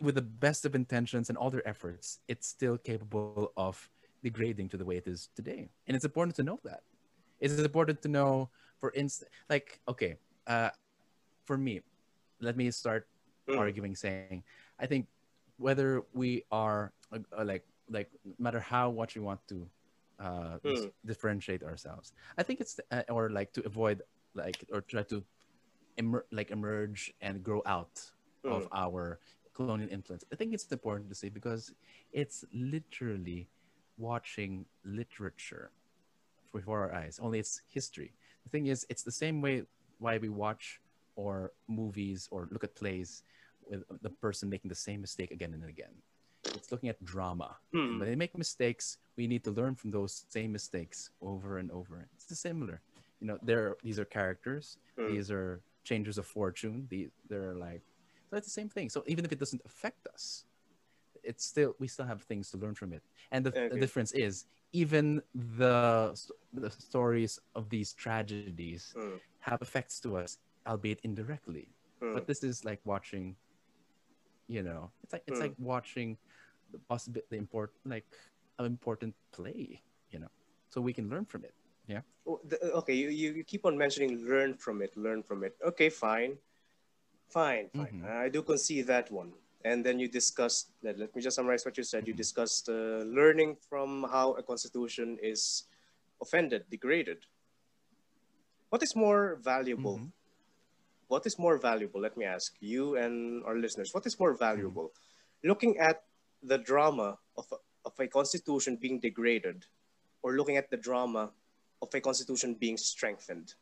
[0.00, 3.88] with the best of intentions and all their efforts, it's still capable of
[4.22, 5.68] degrading to the way it is today.
[5.86, 6.82] And it's important to know that.
[7.40, 10.70] It's important to know, for instance, like okay, uh,
[11.44, 11.82] for me,
[12.40, 13.06] let me start
[13.48, 13.58] mm.
[13.58, 14.42] arguing, saying,
[14.78, 15.06] I think
[15.58, 19.66] whether we are uh, like like no matter how much we want to
[20.18, 20.90] uh, mm.
[21.06, 24.02] differentiate ourselves, I think it's uh, or like to avoid
[24.34, 25.22] like or try to
[25.98, 28.02] emer- like emerge and grow out
[28.44, 28.50] mm.
[28.50, 29.20] of our
[29.58, 30.24] colonial influence.
[30.32, 31.72] I think it's important to say because
[32.12, 33.48] it's literally
[33.98, 34.52] watching
[34.84, 35.70] literature
[36.52, 37.18] before our eyes.
[37.20, 38.10] Only it's history.
[38.44, 39.54] The thing is, it's the same way
[39.98, 40.80] why we watch
[41.16, 43.22] or movies or look at plays
[43.68, 45.94] with the person making the same mistake again and again.
[46.44, 47.56] It's looking at drama.
[47.72, 47.98] Hmm.
[47.98, 52.08] When they make mistakes, we need to learn from those same mistakes over and over.
[52.14, 52.80] It's similar
[53.20, 54.78] you know, there these are characters.
[54.98, 55.12] Mm.
[55.12, 56.86] These are changes of fortune.
[56.90, 57.82] These they're like
[58.30, 58.88] so it's the same thing.
[58.88, 60.44] So even if it doesn't affect us,
[61.22, 63.02] it's still we still have things to learn from it.
[63.32, 63.68] And the, okay.
[63.68, 66.18] the difference is even the
[66.52, 69.18] the stories of these tragedies mm.
[69.40, 71.68] have effects to us, albeit indirectly.
[72.02, 72.14] Mm.
[72.14, 73.36] But this is like watching,
[74.46, 75.42] you know, it's like it's mm.
[75.42, 76.16] like watching
[76.72, 78.06] the possible the important like
[78.58, 80.30] an important play, you know,
[80.68, 81.54] so we can learn from it.
[81.86, 82.02] Yeah.
[82.26, 82.40] Oh,
[82.80, 85.56] okay, you, you keep on mentioning learn from it, learn from it.
[85.64, 86.36] Okay, fine.
[87.28, 87.86] Fine, fine.
[87.86, 88.06] Mm-hmm.
[88.06, 89.32] I do concede that one.
[89.64, 92.06] And then you discussed, let, let me just summarize what you said.
[92.06, 92.18] You mm-hmm.
[92.18, 95.64] discussed uh, learning from how a constitution is
[96.22, 97.18] offended, degraded.
[98.70, 99.96] What is more valuable?
[99.96, 100.14] Mm-hmm.
[101.08, 102.00] What is more valuable?
[102.00, 103.92] Let me ask you and our listeners.
[103.92, 104.92] What is more valuable?
[104.92, 105.48] Mm-hmm.
[105.48, 106.04] Looking at
[106.42, 109.66] the drama of a, of a constitution being degraded
[110.22, 111.30] or looking at the drama
[111.82, 113.54] of a constitution being strengthened?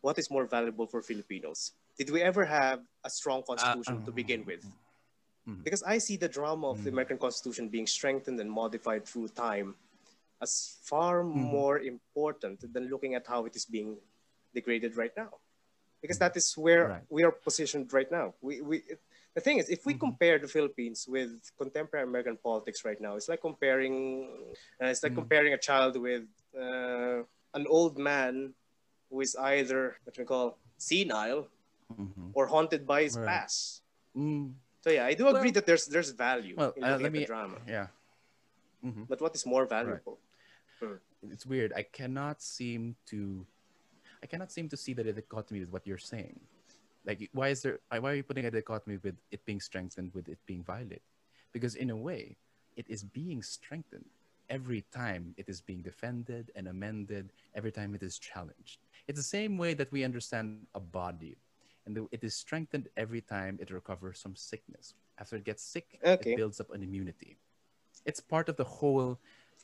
[0.00, 1.72] What is more valuable for Filipinos?
[1.98, 4.64] Did we ever have a strong constitution uh, to begin with?
[5.48, 5.62] Mm-hmm.
[5.62, 6.84] Because I see the drama of mm-hmm.
[6.84, 9.74] the American Constitution being strengthened and modified through time
[10.42, 11.38] as far mm-hmm.
[11.38, 13.96] more important than looking at how it is being
[14.54, 15.30] degraded right now.
[16.00, 17.02] Because that is where right.
[17.08, 18.34] we are positioned right now.
[18.42, 18.82] We, we,
[19.34, 20.00] the thing is, if we mm-hmm.
[20.00, 24.28] compare the Philippines with contemporary American politics right now, it's like comparing,
[24.82, 25.20] uh, it's like mm-hmm.
[25.20, 26.24] comparing a child with
[26.58, 27.22] uh,
[27.54, 28.54] an old man
[29.10, 31.48] who is either what we call senile
[31.92, 32.30] mm-hmm.
[32.34, 33.26] or haunted by his right.
[33.26, 33.82] past.
[34.16, 34.52] Mm.
[34.82, 37.24] So yeah, I do agree well, that there's there's value well, in uh, let me,
[37.24, 37.56] drama.
[37.66, 37.88] Yeah.
[38.84, 39.04] Mm-hmm.
[39.08, 40.18] But what is more valuable?
[40.80, 41.00] Right.
[41.22, 41.32] Hmm.
[41.32, 41.72] It's weird.
[41.74, 43.46] I cannot seem to,
[44.22, 46.38] I cannot seem to see the dichotomy with what you're saying.
[47.06, 47.80] Like, why is there?
[47.88, 51.02] Why are you putting a dichotomy with it being strengthened with it being violent?
[51.52, 52.36] Because in a way,
[52.76, 54.04] it is being strengthened
[54.50, 57.32] every time it is being defended and amended.
[57.54, 58.80] Every time it is challenged.
[59.08, 61.36] It's the same way that we understand a body
[61.86, 64.94] and the, it is strengthened every time it recovers from sickness.
[65.18, 66.32] After it gets sick, okay.
[66.32, 67.36] it builds up an immunity.
[68.04, 69.18] It's part of the whole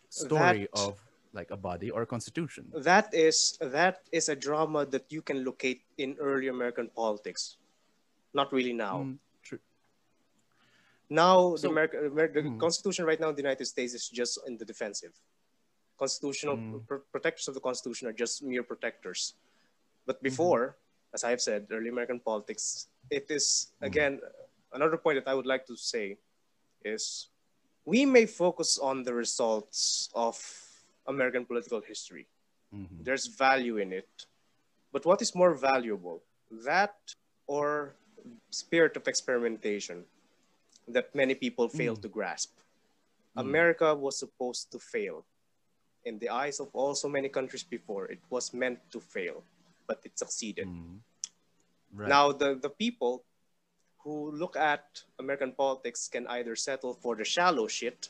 [0.09, 1.01] story that, of
[1.33, 2.67] like a body or a constitution.
[2.75, 7.57] That is that is a drama that you can locate in early American politics.
[8.35, 8.99] Not really now.
[8.99, 9.59] Mm, true.
[11.09, 12.61] Now so, the, American, the mm.
[12.61, 15.13] Constitution right now in the United States is just in the defensive.
[15.99, 16.87] Constitutional mm.
[16.87, 19.35] pr- protectors of the Constitution are just mere protectors.
[20.07, 20.29] But mm-hmm.
[21.15, 23.85] As I've said, early American politics, it is, mm-hmm.
[23.87, 24.21] again,
[24.73, 26.19] another point that I would like to say
[26.85, 27.29] is
[27.85, 30.39] we may focus on the results of
[31.07, 32.27] American political history.
[32.75, 33.03] Mm-hmm.
[33.03, 34.09] There's value in it.
[34.93, 36.23] But what is more valuable,
[36.65, 36.95] that
[37.47, 37.95] or
[38.51, 40.05] spirit of experimentation
[40.89, 42.03] that many people fail mm.
[42.03, 42.59] to grasp?
[43.37, 43.43] Mm.
[43.43, 45.25] America was supposed to fail.
[46.05, 49.45] In the eyes of also many countries before, it was meant to fail
[49.91, 50.69] but it succeeded.
[50.71, 51.03] Mm.
[51.99, 52.09] Right.
[52.09, 53.27] Now, the, the people
[54.03, 54.85] who look at
[55.19, 58.09] American politics can either settle for the shallow shit,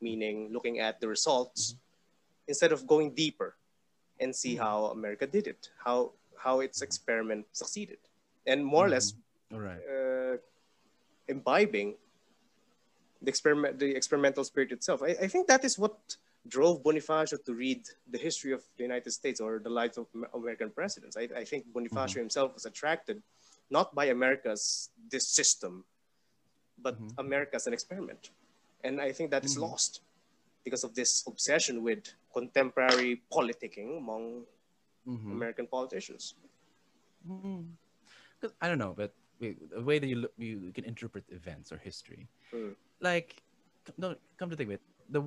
[0.00, 2.54] meaning looking at the results, mm-hmm.
[2.54, 3.58] instead of going deeper
[4.22, 4.62] and see mm-hmm.
[4.62, 7.98] how America did it, how how its experiment succeeded,
[8.46, 8.94] and more mm-hmm.
[8.94, 9.06] or less
[9.50, 9.82] right.
[9.90, 10.36] uh,
[11.26, 11.98] imbibing
[13.22, 15.02] the experiment, the experimental spirit itself.
[15.02, 15.98] I, I think that is what
[16.48, 20.70] drove Bonifacio to read the history of the United States or the lives of American
[20.70, 21.16] presidents.
[21.16, 22.18] I, I think Bonifacio mm-hmm.
[22.20, 23.22] himself was attracted
[23.70, 25.84] not by America's this system,
[26.80, 27.20] but mm-hmm.
[27.20, 28.30] America as an experiment.
[28.84, 29.70] And I think that is mm-hmm.
[29.70, 30.00] lost
[30.64, 34.44] because of this obsession with contemporary politicking among
[35.06, 35.32] mm-hmm.
[35.32, 36.34] American politicians.
[37.28, 37.62] Mm-hmm.
[38.60, 42.28] I don't know, but the way that you look, you can interpret events or history,
[42.54, 42.74] mm.
[43.00, 43.42] like,
[43.96, 45.22] no, come to think of it, the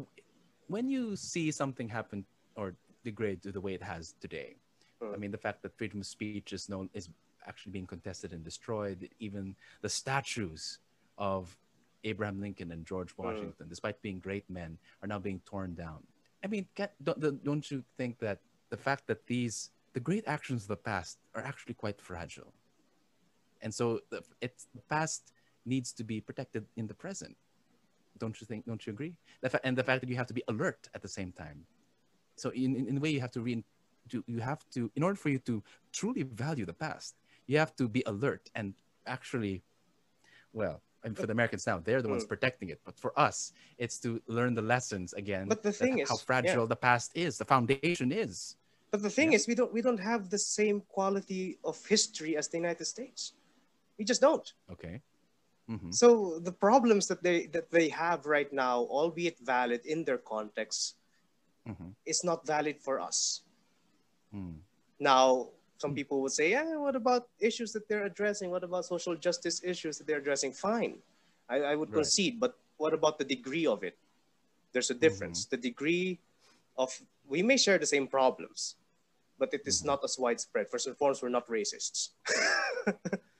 [0.71, 4.55] when you see something happen or degrade to the way it has today,
[5.01, 5.13] hmm.
[5.13, 7.09] I mean, the fact that freedom of speech is known is
[7.45, 9.09] actually being contested and destroyed.
[9.19, 10.79] Even the statues
[11.17, 11.55] of
[12.03, 13.23] Abraham Lincoln and George hmm.
[13.23, 15.99] Washington, despite being great men, are now being torn down.
[16.43, 16.65] I mean,
[17.03, 21.19] don't, don't you think that the fact that these the great actions of the past
[21.35, 22.53] are actually quite fragile,
[23.61, 25.33] and so the, it's the past
[25.65, 27.35] needs to be protected in the present.
[28.21, 28.65] Don't you think?
[28.69, 29.13] Don't you agree?
[29.41, 31.59] The fa- and the fact that you have to be alert at the same time.
[32.35, 33.65] So in, in, in a way, you have to re-
[34.11, 37.15] to, you have to in order for you to truly value the past,
[37.47, 38.67] you have to be alert and
[39.07, 39.63] actually,
[40.53, 42.33] well, and for the Americans now, they're the ones mm.
[42.33, 42.79] protecting it.
[42.85, 45.47] But for us, it's to learn the lessons again.
[45.47, 46.75] But the thing is, how fragile yeah.
[46.75, 48.55] the past is, the foundation is.
[48.91, 49.37] But the thing yeah.
[49.37, 53.33] is, we don't we don't have the same quality of history as the United States.
[53.97, 54.47] We just don't.
[54.75, 55.01] Okay.
[55.69, 55.91] Mm-hmm.
[55.91, 60.95] So the problems that they that they have right now, albeit valid in their context,
[61.67, 61.95] mm-hmm.
[62.05, 63.41] is not valid for us.
[64.33, 64.59] Mm.
[64.99, 68.49] Now, some people would say, "Yeah, what about issues that they're addressing?
[68.51, 70.99] What about social justice issues that they're addressing?" Fine,
[71.47, 72.03] I, I would right.
[72.03, 73.97] concede, but what about the degree of it?
[74.73, 75.45] There's a difference.
[75.45, 75.55] Mm-hmm.
[75.55, 76.19] The degree
[76.77, 76.89] of
[77.27, 78.75] we may share the same problems,
[79.37, 79.95] but it is mm-hmm.
[79.95, 80.69] not as widespread.
[80.69, 82.09] First and foremost, we're not racists.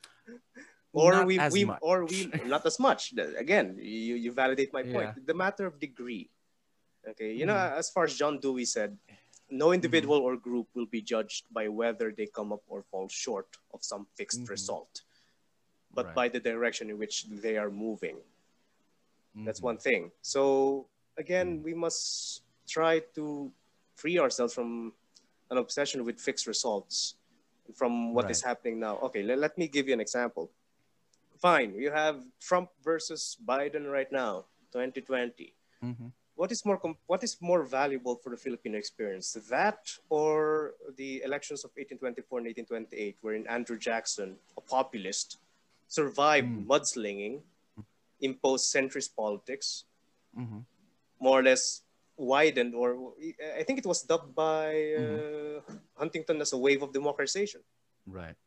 [0.94, 5.12] or not we, we or we not as much again you, you validate my point
[5.16, 5.24] yeah.
[5.26, 6.30] the matter of degree
[7.08, 7.48] okay you mm.
[7.48, 8.98] know as far as john dewey said
[9.50, 10.24] no individual mm.
[10.24, 14.06] or group will be judged by whether they come up or fall short of some
[14.16, 14.52] fixed mm-hmm.
[14.52, 15.02] result
[15.94, 16.16] but right.
[16.16, 19.46] by the direction in which they are moving mm-hmm.
[19.46, 20.88] that's one thing so
[21.18, 21.64] again mm.
[21.64, 23.52] we must try to
[23.96, 24.94] free ourselves from
[25.50, 27.16] an obsession with fixed results
[27.76, 28.32] from what right.
[28.32, 30.52] is happening now okay let, let me give you an example
[31.42, 31.74] fine.
[31.76, 35.54] You have Trump versus Biden right now, 2020.
[35.84, 36.08] Mm-hmm.
[36.36, 41.64] What is more what is more valuable for the Filipino experience, that or the elections
[41.66, 45.38] of 1824 and 1828, wherein Andrew Jackson, a populist,
[45.88, 46.66] survived mm.
[46.66, 47.42] mudslinging,
[48.22, 49.86] imposed centrist politics,
[50.38, 50.64] Mhm.
[51.20, 51.84] more or less
[52.18, 53.14] widened, or
[53.60, 55.02] I think it was dubbed by uh,
[55.62, 55.78] Mm-hmm.
[56.00, 57.62] Huntington as a wave of democratization,
[58.08, 58.38] Right.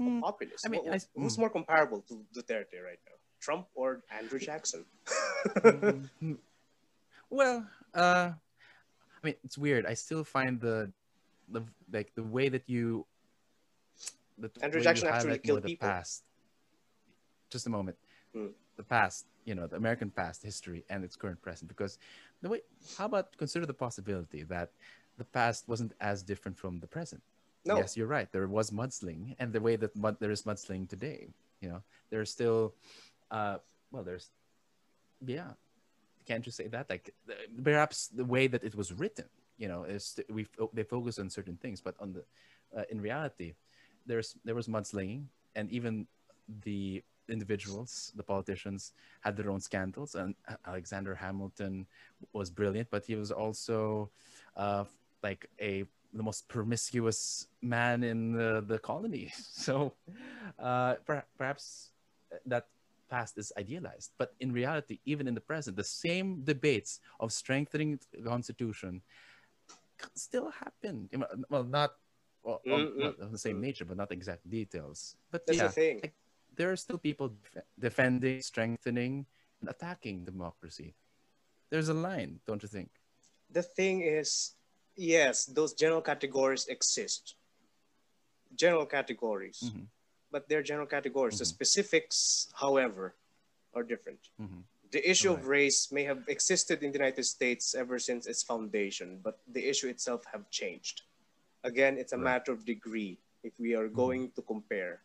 [0.00, 0.66] Mm, populism.
[0.66, 1.40] I mean, Wh- I- who's mm.
[1.40, 4.84] more comparable to Duterte right now, Trump or Andrew Jackson?
[5.62, 6.38] Mhm.
[7.30, 9.86] Well, uh, I mean, it's weird.
[9.86, 10.92] I still find the,
[11.48, 13.06] the like the way that you,
[14.38, 15.88] the Andrew Jackson actually killed people.
[15.88, 16.24] past.
[17.50, 17.96] Just a moment.
[18.34, 18.48] Hmm.
[18.76, 21.68] The past, you know, the American past history and its current present.
[21.68, 21.98] Because
[22.42, 22.60] the way,
[22.98, 24.70] how about consider the possibility that
[25.18, 27.22] the past wasn't as different from the present?
[27.66, 28.30] No, Yes, you're right.
[28.30, 31.28] There was mudsling, and the way that mud, there is mudsling today,
[31.60, 32.74] you know, there's still,
[33.30, 33.58] uh,
[33.90, 34.30] well, there's,
[35.24, 35.52] yeah,
[36.26, 36.90] can't you say that?
[36.90, 37.14] Like,
[37.62, 39.26] perhaps the way that it was written,
[39.58, 42.24] you know, is we they focus on certain things, but on the,
[42.76, 43.54] uh, in reality,
[44.06, 46.06] there's there was mudslinging, and even
[46.64, 50.34] the individuals, the politicians, had their own scandals, and
[50.66, 51.86] Alexander Hamilton
[52.32, 54.10] was brilliant, but he was also,
[54.56, 54.84] uh,
[55.22, 55.84] like a
[56.14, 59.32] the most promiscuous man in the, the colony.
[59.66, 59.94] So
[60.58, 61.92] uh, per- perhaps
[62.46, 62.66] that
[63.10, 64.12] past is idealized.
[64.18, 69.02] But in reality, even in the present, the same debates of strengthening the Constitution
[70.14, 71.08] still happen.
[71.50, 71.92] Well, not
[72.44, 73.60] well, Mm, mm, of the same mm.
[73.60, 75.16] nature, but not exact details.
[75.30, 76.00] But that's yeah, the thing.
[76.02, 76.14] like,
[76.56, 79.26] there are still people def- defending, strengthening,
[79.60, 80.94] and attacking democracy.
[81.70, 82.90] There's a line, don't you think?
[83.50, 84.52] the thing is,
[84.96, 87.34] yes, those general categories exist.
[88.54, 89.86] General categories, Mhm.
[90.30, 91.38] but they're general categories.
[91.38, 91.48] The Mhm.
[91.48, 93.16] specifics, however,
[93.74, 94.30] are different.
[94.40, 94.62] Mhm.
[94.92, 99.18] The issue of race may have existed in the United States ever since its foundation,
[99.18, 101.02] but the issue itself have changed.
[101.64, 102.24] Again, it's a Right.
[102.24, 105.02] matter of degree if we are going to compare.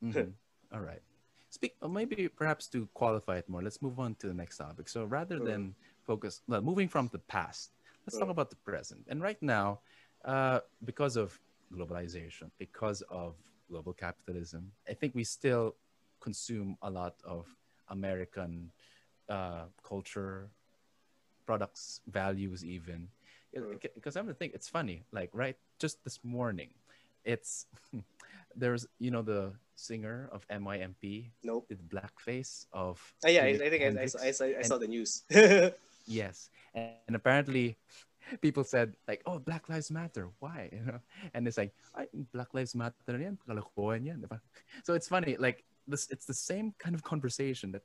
[0.00, 0.12] Mhm.
[0.72, 1.02] All right.
[1.50, 1.74] Speak.
[1.82, 4.88] uh, Maybe perhaps to qualify it more, let's move on to the next topic.
[4.88, 5.74] So rather than
[6.06, 7.72] focus, well, moving from the past,
[8.06, 9.06] let's talk about the present.
[9.08, 9.80] And right now,
[10.24, 11.38] uh, because of
[11.72, 13.36] globalization, because of
[13.70, 15.74] global capitalism, I think we still
[16.20, 17.46] consume a lot of
[17.88, 18.70] American
[19.28, 20.48] uh, culture,
[21.46, 23.08] products, values, even.
[23.56, 23.80] Mm.
[23.94, 25.04] Because I'm gonna think it's funny.
[25.12, 26.70] Like right, just this morning,
[27.24, 27.66] it's
[28.56, 31.68] there's you know the singer of MYMP Nope.
[31.68, 34.86] did blackface of Ah, yeah, I, I think I, I, I, saw, I saw the
[34.86, 35.22] news.
[36.06, 36.50] yes.
[36.74, 37.76] And, and apparently
[38.40, 40.30] people said like oh black lives matter.
[40.38, 40.70] Why?
[40.72, 41.00] You know?
[41.34, 41.72] And it's like
[42.32, 43.38] black lives matter yan.
[43.48, 44.24] Kalokohan yan.
[44.84, 47.82] So it's funny like this it's the same kind of conversation that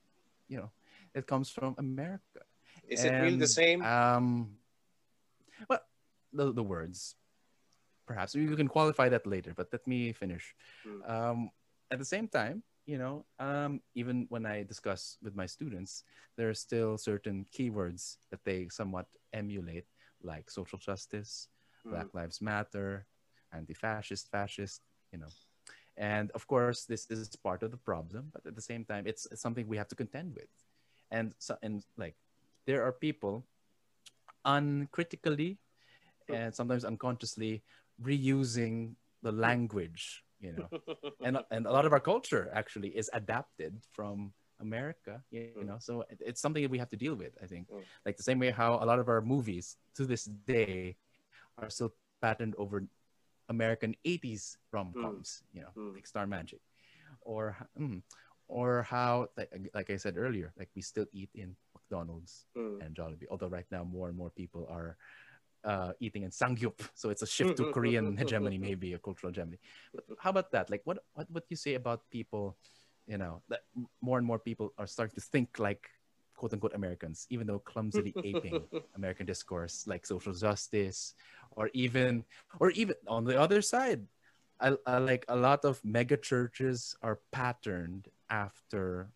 [0.48, 0.72] you know
[1.14, 2.46] it comes from america.
[2.88, 3.84] Is it really the same?
[3.84, 4.58] um
[5.70, 5.82] well
[6.34, 7.16] the, the words.
[8.06, 10.56] Perhaps we can qualify that later but let me finish.
[10.84, 11.02] Hmm.
[11.12, 11.40] um
[11.92, 16.04] at the same time you know um even when i discuss with my students
[16.38, 19.86] there are still certain keywords that they somewhat emulate
[20.24, 21.50] like social justice
[21.86, 21.92] Mm.
[21.92, 23.06] black lives matter
[23.54, 24.82] anti-fascist fascist
[25.14, 25.32] you know.
[25.96, 29.26] And of course this is part of the problem but at the same time it's,
[29.32, 30.50] it's something we have to contend with.
[31.12, 32.16] And so and like
[32.66, 33.46] there are people
[34.46, 35.60] uncritically
[36.30, 37.64] and sometimes unconsciously
[38.02, 40.70] reusing the language you know
[41.22, 45.66] and and a lot of our culture actually is adapted from America, you Mm.
[45.70, 45.78] know.
[45.80, 47.34] So it- it's something that we have to deal with.
[47.42, 47.84] I think, Mm.
[48.06, 50.98] like the same way how a lot of our movies to this day
[51.58, 52.86] are still patterned over
[53.50, 55.94] American '80s rom coms, you know, Mm.
[55.96, 56.62] like Star Magic,
[57.22, 58.02] or mm,
[58.48, 62.82] or how like, like I said earlier, like we still eat in McDonald's Mm.
[62.82, 63.28] and Jollibee.
[63.30, 64.98] Although right now more and more people are
[65.68, 69.60] uh, eating in Samgyup, so it's a shift to Korean hegemony, maybe a cultural hegemony.
[69.94, 70.72] But how about that?
[70.72, 72.56] Like, what what what you say about people?
[73.08, 73.62] You know, that
[74.02, 75.84] more and more people are starting to think like
[76.36, 78.64] quote unquote Americans, even though clumsily aping
[78.96, 81.14] American discourse like social justice,
[81.52, 82.24] or even
[82.60, 84.08] or even on the other side,
[84.60, 89.12] I, I like a lot of mega churches are patterned after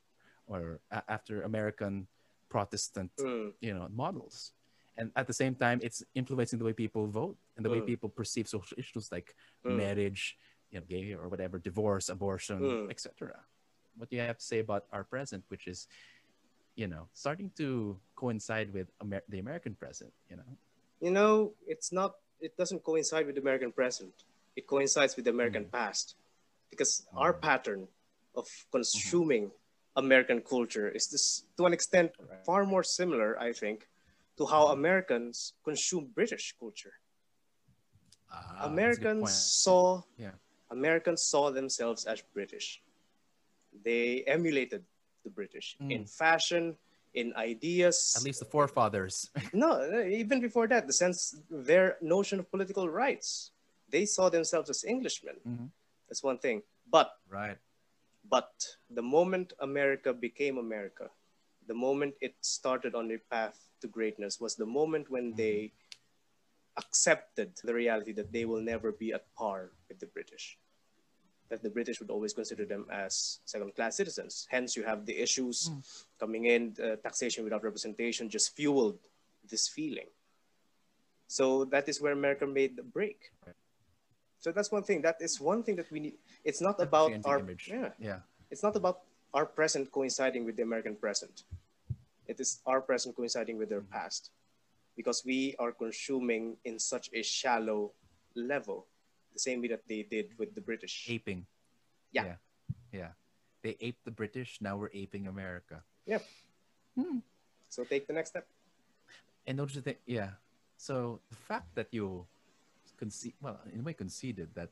[0.47, 2.07] or a- after American
[2.51, 3.53] Protestant Mm.
[3.63, 4.51] you know models
[5.01, 7.87] and at the same time it's influencing the way people vote and the way Mm.
[7.91, 9.33] people perceive social issues like
[9.65, 9.75] Mm.
[9.83, 10.23] marriage
[10.71, 12.85] you know gay or whatever divorce abortion Mm.
[12.93, 13.41] etc
[13.97, 15.79] what do you have to say about our present which is
[16.81, 17.67] you know starting to
[18.23, 20.51] coincide with Amer- the american present you know
[21.07, 21.35] You know,
[21.73, 22.11] it's not.
[22.47, 24.13] It doesn't coincide with the American present.
[24.59, 25.73] It coincides with the American Mm.
[25.79, 26.05] past,
[26.71, 26.91] because
[27.23, 27.81] our pattern
[28.39, 29.49] of consuming
[30.03, 31.25] American culture is this
[31.57, 32.45] to an extent Correct.
[32.49, 33.77] far more similar, I think,
[34.37, 36.93] to how Americans consume British culture.
[38.31, 40.31] Ah, that's a good Americans saw Yeah.
[40.69, 42.81] Americans saw themselves as British.
[43.83, 44.83] They emulated
[45.23, 45.91] the British mm.
[45.91, 46.77] in fashion,
[47.13, 48.15] in ideas.
[48.17, 49.29] At least the forefathers.
[49.53, 53.51] no, even before that, the sense their notion of political rights.
[53.89, 55.35] They saw themselves as Englishmen.
[55.47, 55.65] Mm-hmm.
[56.07, 56.63] That's one thing.
[56.89, 57.57] But right.
[58.29, 58.51] But
[58.89, 61.09] the moment America became America,
[61.67, 65.37] the moment it started on a path to greatness was the moment when mm-hmm.
[65.37, 65.71] they
[66.77, 70.57] accepted the reality that they will never be at par with the British
[71.51, 74.47] that the British would always consider them as second-class citizens.
[74.49, 75.83] Hence, you have the issues mm.
[76.17, 78.97] coming in, uh, taxation without representation just fueled
[79.51, 80.07] this feeling.
[81.27, 83.31] So that is where America made the break.
[84.39, 85.01] So that's one thing.
[85.01, 86.15] That is one thing that we need.
[86.43, 87.69] It's not about our image.
[87.71, 88.19] yeah yeah.
[88.49, 89.03] It's not about
[89.33, 91.43] our present coinciding with the American present.
[92.27, 94.31] It is our present coinciding with their past,
[94.95, 97.91] because we are consuming in such a shallow
[98.35, 98.87] level
[99.33, 101.07] the same way that they did with the British.
[101.09, 101.45] Aping.
[102.11, 102.25] Yeah.
[102.25, 102.35] Yeah.
[102.91, 103.11] yeah.
[103.63, 104.59] They aped the British.
[104.59, 105.83] Now we're aping America.
[106.05, 106.25] Yep.
[106.99, 107.19] Hmm.
[107.69, 108.47] So take the next step.
[109.47, 109.99] And don't you think?
[110.05, 110.31] Yeah.
[110.77, 112.25] So the fact that you
[112.97, 114.69] concede, well, in a way, conceded that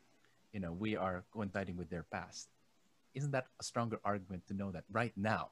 [0.51, 2.49] you know we are coinciding with their past,
[3.13, 5.49] isn't that a stronger argument to know that right now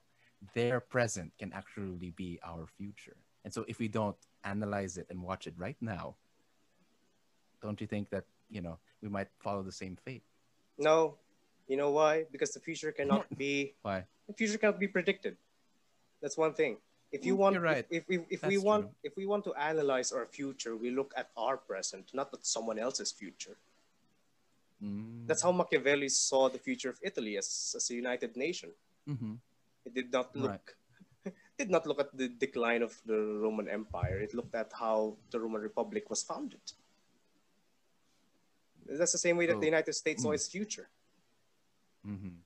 [0.53, 3.17] their present can actually be our future?
[3.43, 6.15] And so if we don't analyze it and watch it right now,
[7.61, 10.23] don't you think that you know we might follow the same fate.
[10.77, 11.15] No,
[11.67, 12.25] you know why?
[12.31, 13.73] Because the future cannot be.
[13.81, 14.05] why?
[14.27, 15.37] The future cannot be predicted.
[16.21, 16.77] That's one thing.
[17.11, 17.85] If you mm, want, You're right.
[17.89, 18.91] if, if, if, if we want, true.
[19.03, 22.79] if we want to analyze our future, we look at our present, not at someone
[22.79, 23.55] else's future.
[24.83, 25.25] Mm.
[25.27, 28.69] That's how Machiavelli saw the future of Italy as, as a united nation.
[29.09, 29.33] Mm-hmm.
[29.85, 30.75] It did not look
[31.25, 31.33] right.
[31.57, 34.19] did not look at the decline of the Roman Empire.
[34.19, 36.61] It looked at how the Roman Republic was founded.
[38.85, 39.59] That's the same way that oh.
[39.59, 40.35] the United States saw mm.
[40.35, 40.87] its future.
[42.07, 42.39] Mm-hmm.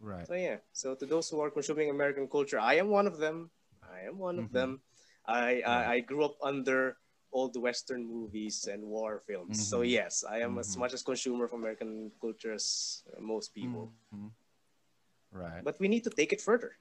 [0.00, 0.26] Right.
[0.26, 0.56] So yeah.
[0.72, 3.50] So to those who are consuming American culture, I am one of them.
[3.82, 4.44] I am one mm-hmm.
[4.44, 4.80] of them.
[5.26, 6.96] I, I, I grew up under
[7.44, 9.60] the Western movies and war films.
[9.60, 9.70] Mm-hmm.
[9.72, 10.80] So yes, I am as mm-hmm.
[10.80, 13.92] much as consumer of American culture as most people.
[14.14, 14.32] Mm-hmm.
[15.36, 15.62] Right.
[15.62, 16.72] But we need to take it further.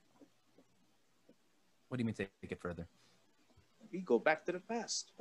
[1.90, 2.88] What do you mean take it further?
[3.92, 5.12] We go back to the past.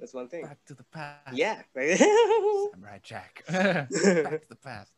[0.00, 0.48] That's one thing.
[0.48, 1.36] Back to the past.
[1.36, 1.60] Yeah.
[1.76, 3.44] Samurai Jack.
[3.48, 4.96] Back to the past.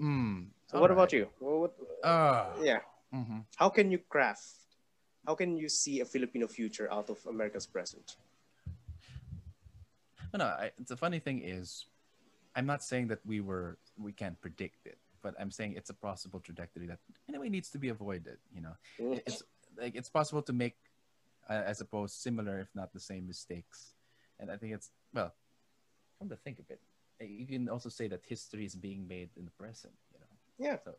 [0.00, 0.94] Mm, so what right.
[0.94, 1.26] about you?
[1.40, 1.74] Well, what,
[2.06, 2.86] uh, yeah.
[3.12, 3.50] Mm-hmm.
[3.56, 4.46] How can you craft?
[5.26, 8.16] How can you see a Filipino future out of America's present?
[10.32, 10.46] No, no.
[10.46, 11.86] I, the funny thing is,
[12.54, 15.94] I'm not saying that we were we can't predict it, but I'm saying it's a
[15.94, 16.98] possible trajectory that
[17.28, 18.38] anyway needs to be avoided.
[18.54, 19.20] You know, mm.
[19.26, 19.42] it's
[19.76, 20.76] like it's possible to make,
[21.48, 23.94] uh, I suppose, similar if not the same mistakes
[24.40, 25.34] and I think it's well,
[26.18, 26.80] come to think of it,
[27.20, 29.94] you can also say that history is being made in the present.
[30.12, 30.70] You know.
[30.70, 30.76] Yeah.
[30.84, 30.94] So,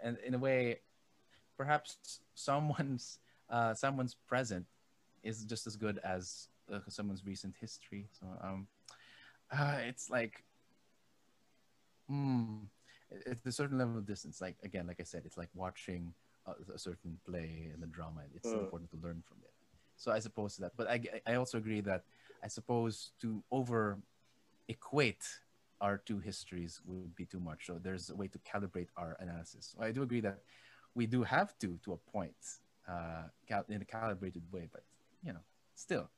[0.00, 0.80] and in a way,
[1.56, 3.18] perhaps someone's
[3.50, 4.66] uh, someone's present
[5.22, 8.08] is just as good as uh, someone's recent history.
[8.18, 8.66] So um,
[9.50, 10.44] uh, it's like,
[12.08, 12.64] hmm,
[13.10, 14.40] it's a certain level of distance.
[14.40, 16.12] Like again, like I said, it's like watching
[16.46, 18.22] a, a certain play and the drama.
[18.34, 18.60] It's mm.
[18.60, 19.52] important to learn from it.
[19.96, 22.04] So I suppose that, but I I also agree that
[22.42, 23.98] I suppose to over
[24.68, 25.24] equate
[25.80, 27.66] our two histories would be too much.
[27.66, 29.74] So there's a way to calibrate our analysis.
[29.74, 30.38] So I do agree that
[30.94, 32.34] we do have to, to a point,
[32.88, 33.24] uh,
[33.68, 34.82] in a calibrated way, but
[35.22, 35.40] you know,
[35.74, 36.10] still,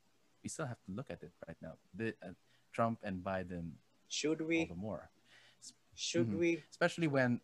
[0.42, 1.74] we still have to look at it right now.
[1.94, 2.32] The, uh,
[2.72, 3.72] Trump and Biden.
[4.08, 4.60] Should we?
[4.60, 5.10] All the more.
[5.94, 6.38] Should mm-hmm.
[6.38, 6.62] we?
[6.70, 7.40] Especially when,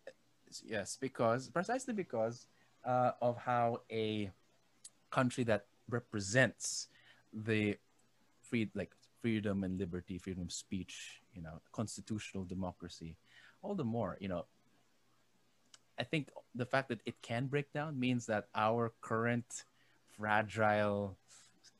[0.63, 2.47] yes, because precisely because
[2.85, 4.31] uh, of how a
[5.11, 6.87] country that represents
[7.33, 7.77] the
[8.41, 8.91] free like
[9.21, 13.17] freedom and liberty, freedom of speech, you know, constitutional democracy,
[13.61, 14.45] all the more, you know,
[15.99, 19.63] I think the fact that it can break down means that our current
[20.17, 21.17] fragile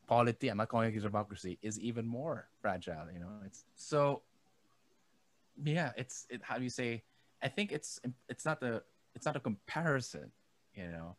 [0.07, 3.29] polity, I'm not calling it democracy, is even more fragile, you know.
[3.45, 4.21] It's so
[5.63, 7.03] yeah, it's it how do you say
[7.43, 7.99] I think it's
[8.29, 8.81] it's not a
[9.15, 10.31] it's not a comparison,
[10.73, 11.15] you know,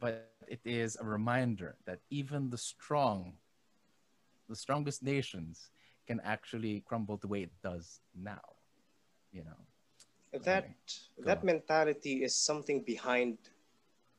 [0.00, 3.34] but it is a reminder that even the strong
[4.48, 5.70] the strongest nations
[6.06, 8.56] can actually crumble the way it does now.
[9.32, 9.60] You know.
[10.44, 10.70] That
[11.18, 11.46] that on.
[11.46, 13.38] mentality is something behind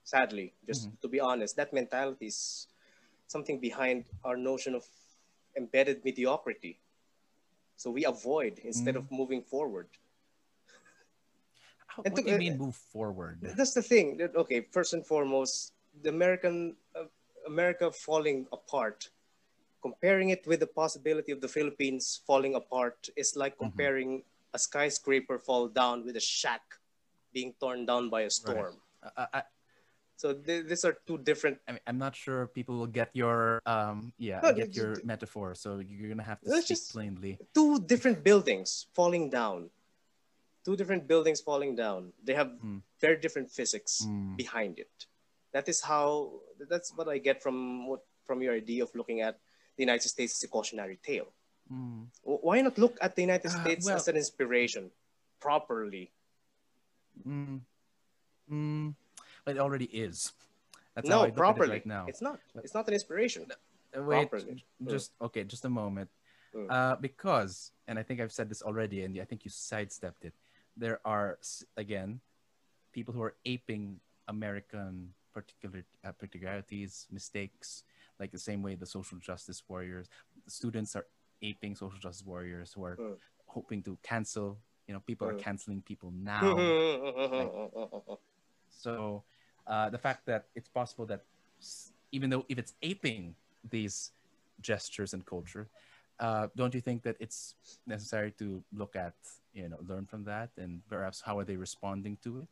[0.04, 1.02] sadly, just mm-hmm.
[1.02, 2.68] to be honest, that mentality is
[3.32, 4.84] something behind our notion of
[5.58, 6.80] embedded mediocrity.
[7.78, 9.14] So we avoid instead mm-hmm.
[9.14, 9.88] of moving forward.
[11.88, 13.40] How, what to, do you mean move forward?
[13.42, 14.22] That's the thing.
[14.36, 15.74] Okay, first and foremost,
[16.04, 17.04] the American uh,
[17.48, 19.10] America falling apart
[19.82, 23.66] comparing it with the possibility of the Philippines falling apart is like mm-hmm.
[23.66, 24.54] comparing mm-hmm.
[24.56, 26.62] a skyscraper fall down with a shack
[27.34, 28.76] being torn down by a storm.
[29.04, 29.12] Right.
[29.18, 29.44] I, I,
[30.22, 31.58] So th- these are two different.
[31.66, 35.58] I mean, I'm not sure people will get your um yeah No, get your metaphor.
[35.58, 37.42] So you're gonna have to speak just- plainly.
[37.58, 39.74] two different buildings falling down.
[40.62, 42.14] Two different buildings falling down.
[42.22, 42.86] They have Mm.
[43.02, 44.38] very different physics Mm.
[44.38, 44.94] behind it.
[45.58, 46.38] That is how.
[46.70, 49.42] That's what I get from what from your idea of looking at
[49.74, 51.34] the United States as a cautionary tale.
[51.66, 52.14] Mm.
[52.22, 54.94] Why not look at the United Ah, States well- as an inspiration
[55.42, 56.14] properly?
[57.26, 57.66] Mm.
[58.46, 58.94] Mm.
[59.46, 60.34] But it already is.
[60.96, 61.70] That's no, how I look properly.
[61.70, 62.06] at it right now.
[62.08, 62.40] It's not.
[62.64, 63.48] It's not an inspiration.
[63.98, 64.64] Uh, Wait, properly.
[64.88, 66.10] just okay, just a moment.
[66.56, 66.68] Mm.
[66.70, 70.34] Uh, because, and I think I've said this already, and I think you sidestepped it.
[70.78, 71.40] There are
[71.78, 72.20] again
[72.92, 77.84] people who are aping American particular uh, particularities, mistakes,
[78.20, 80.08] like the same way the social justice warriors,
[80.48, 81.06] students are
[81.42, 83.16] aping social justice warriors who are Mm.
[83.48, 84.60] hoping to cancel.
[84.88, 85.40] You know, people are Mm.
[85.40, 86.44] canceling people now.
[88.70, 89.24] So
[89.72, 91.24] uh, the fact that it's possible that
[92.12, 94.12] even though if it's aping these
[94.60, 95.70] gestures and culture,
[96.20, 97.56] uh, don't you think that it's
[97.88, 99.16] necessary to look at,
[99.54, 102.48] you know, learn from that and perhaps how are they responding to it?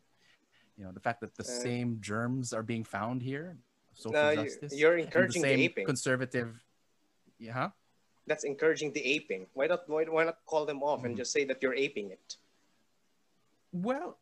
[0.78, 3.58] You know, the fact that the Uh, same germs are being found here,
[3.94, 5.86] social No, justice, you're encouraging the same aping.
[5.86, 6.64] conservative,
[7.38, 7.70] yeah, huh?
[8.28, 9.48] That's encouraging the aping.
[9.54, 9.90] Why not?
[9.90, 11.18] Why, why not call them off and Mhm.
[11.18, 12.38] just say that you're aping it?
[13.72, 14.18] Well,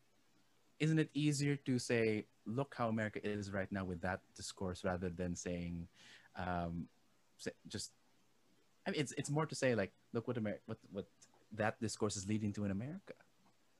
[0.80, 5.08] isn't it easier to say, look how America is right now with that discourse rather
[5.08, 5.86] than saying,
[6.36, 6.86] um,
[7.36, 7.92] say, just,
[8.86, 11.06] I mean, it's, it's more to say like, look what America, what, what
[11.56, 13.14] that discourse is leading to in America.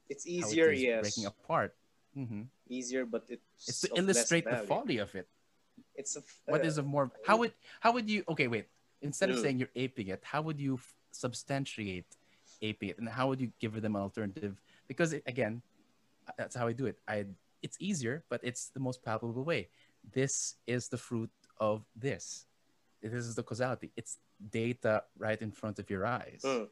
[0.09, 1.03] It's How it easier, yes.
[1.03, 1.75] Breaking apart.
[2.17, 2.43] Mm-hmm.
[2.69, 5.29] Easier, but it's It's to illustrate the folly of it.
[5.95, 8.67] It's a, What uh, is of more, how would, how would you, okay, wait,
[9.03, 12.07] instead of saying you're aping it, how would you f- substantiate
[12.61, 12.99] aping it?
[12.99, 14.61] And how would you give them an alternative?
[14.89, 15.63] Because it, again,
[16.37, 16.99] that's how I do it.
[17.09, 17.27] I
[17.63, 19.69] it's easier, but it's the most palpable way.
[20.13, 22.47] This is the fruit of this.
[23.03, 23.91] This is the causality.
[23.97, 24.19] It's
[24.51, 26.43] data right in front of your eyes.
[26.45, 26.69] Mm.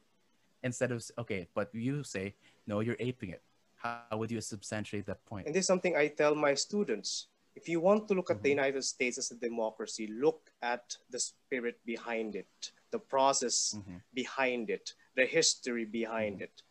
[0.63, 2.35] Instead of okay, but you say
[2.67, 3.43] no, you're aping it.
[3.77, 5.47] How would you substantiate that point?
[5.47, 7.29] And this is something I tell my students.
[7.55, 8.59] If you want to look at the Mhm.
[8.59, 14.03] United States as a democracy, look at the spirit behind it, the process Mhm.
[14.13, 16.45] behind it, the history behind Mm-hmm.
[16.45, 16.63] it.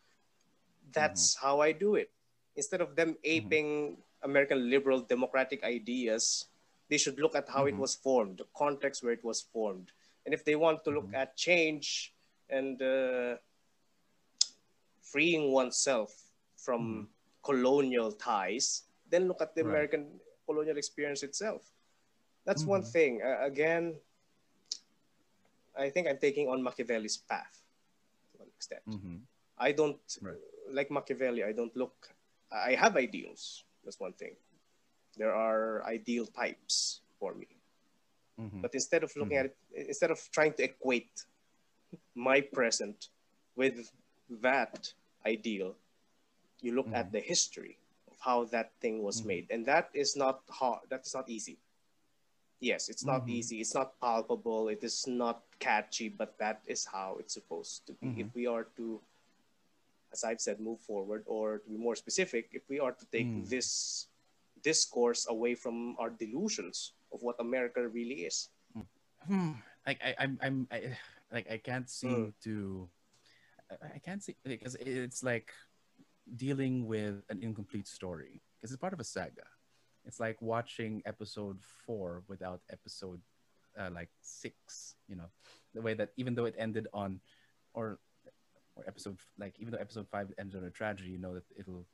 [0.91, 2.11] That's how I do it.
[2.55, 3.33] Instead of them Mm-hmm.
[3.35, 6.45] aping American liberal democratic ideas,
[6.89, 7.79] they should look at how it Mhm.
[7.79, 9.91] was formed, the context where it was formed.
[10.25, 11.15] And if they want to look Mhm.
[11.21, 12.13] at change
[12.49, 13.37] and uh,
[15.01, 17.09] freeing oneself from
[17.43, 19.69] colonial ties, then look at the Right.
[19.69, 21.71] American colonial experience itself.
[22.45, 22.91] That's one Mhm.
[22.91, 23.21] thing.
[23.21, 23.99] Uh, again,
[25.75, 27.61] I think I'm taking on Machiavelli's path
[28.33, 28.83] to an extent.
[29.57, 30.37] I don't Right.
[30.69, 31.43] like Machiavelli.
[31.43, 32.14] I don't look.
[32.55, 33.63] I have ideals.
[33.83, 34.35] That's one thing.
[35.17, 37.47] There are ideal types for me.
[38.39, 38.61] Mhm.
[38.61, 41.25] But instead of looking at it, instead of trying to equate
[42.15, 43.09] my present
[43.55, 43.91] with
[44.29, 44.93] that
[45.25, 45.75] ideal,
[46.61, 47.11] you look at Mhm.
[47.11, 47.77] the history
[48.07, 49.25] of how that thing was Mhm.
[49.27, 50.89] made, and that is not hard.
[50.89, 51.57] That is not easy.
[52.59, 53.29] Yes, it's not Mhm.
[53.29, 53.59] easy.
[53.61, 54.69] It's not palpable.
[54.69, 58.07] It is not catchy, but that is how it's supposed to be.
[58.21, 59.01] If we are to,
[60.15, 63.27] as I've said, move forward, or to be more specific, if we are to take
[63.27, 63.51] Mm.
[63.51, 64.07] this
[64.63, 68.47] discourse away from our delusions of what America really is.
[69.27, 69.59] Hmm.
[69.83, 70.95] Like I, I'm, I'm, I,
[71.35, 72.43] like I can't seem Mm.
[72.47, 72.89] to,
[73.67, 75.51] I, I can't see because it's like
[76.25, 79.45] dealing with an incomplete story because it's part of a saga.
[80.07, 83.19] It's like watching episode four without episode
[83.75, 84.95] uh, like six.
[85.09, 85.29] You know,
[85.73, 87.19] the way that even though it ended on,
[87.73, 87.99] or
[88.75, 91.85] or episode like even though episode five ends on a tragedy, you know that it'll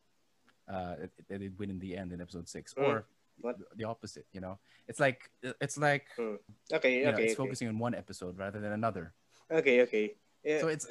[0.67, 2.83] uh it, it, it win in the end in episode six Mm.
[2.87, 3.05] or
[3.41, 3.57] What?
[3.77, 4.25] the- opposite.
[4.31, 6.37] You know, it's like it's like Mm.
[6.73, 7.43] Okay, you know, okay, it's okay.
[7.43, 9.13] focusing on one episode rather than another.
[9.49, 10.15] Okay, okay.
[10.43, 10.87] Yeah, So it's-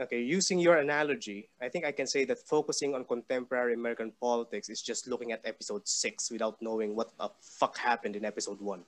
[0.00, 0.20] okay.
[0.22, 4.80] Using your analogy, I think I can say that focusing on contemporary American politics is
[4.82, 8.82] just looking at episode six without knowing what the fuck happened in episode one.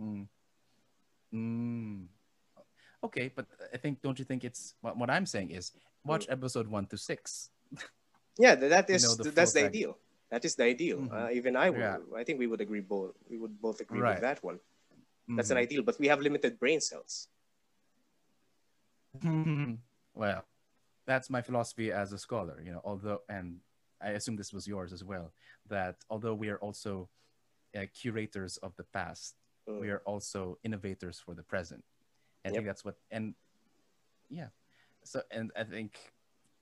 [0.00, 0.26] Mm.
[1.32, 2.06] Mm.
[3.04, 5.72] Okay, but I think don't you think it's what, what I'm saying is
[6.04, 7.50] watch episode one to six.
[8.38, 9.98] Yeah, that is You know, the that's the ideal.
[10.30, 10.98] That is the ideal.
[10.98, 11.12] Mhm.
[11.12, 11.78] Uh, even I would.
[11.78, 11.98] Yeah.
[12.16, 13.14] I think we would agree both.
[13.28, 14.14] We would both agree Right.
[14.14, 14.58] with that one.
[15.36, 15.66] That's an Mhm.
[15.66, 17.28] ideal, but we have limited brain cells.
[20.14, 20.44] well,
[21.06, 22.60] that's my philosophy as a scholar.
[22.64, 23.60] You know, although and
[24.00, 25.32] I assume this was yours as well.
[25.68, 27.08] That although we are also
[27.76, 29.36] uh, curators of the past,
[29.66, 29.80] Mm.
[29.80, 31.82] we are also innovators for the present.
[32.44, 33.34] And I think that's what and
[34.28, 34.48] yeah.
[35.04, 35.98] So and I think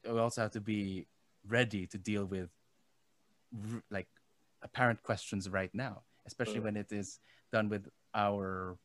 [0.05, 1.07] we also have to be
[1.47, 2.51] ready to deal with
[3.91, 4.09] like
[4.63, 6.65] apparent questions right now, especially Mm.
[6.65, 7.21] when it is
[7.53, 8.79] done with our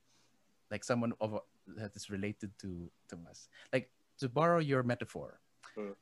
[0.72, 3.48] like someone of that is related to to us.
[3.72, 3.90] Like
[4.20, 5.40] to borrow your metaphor,
[5.76, 5.96] Mm.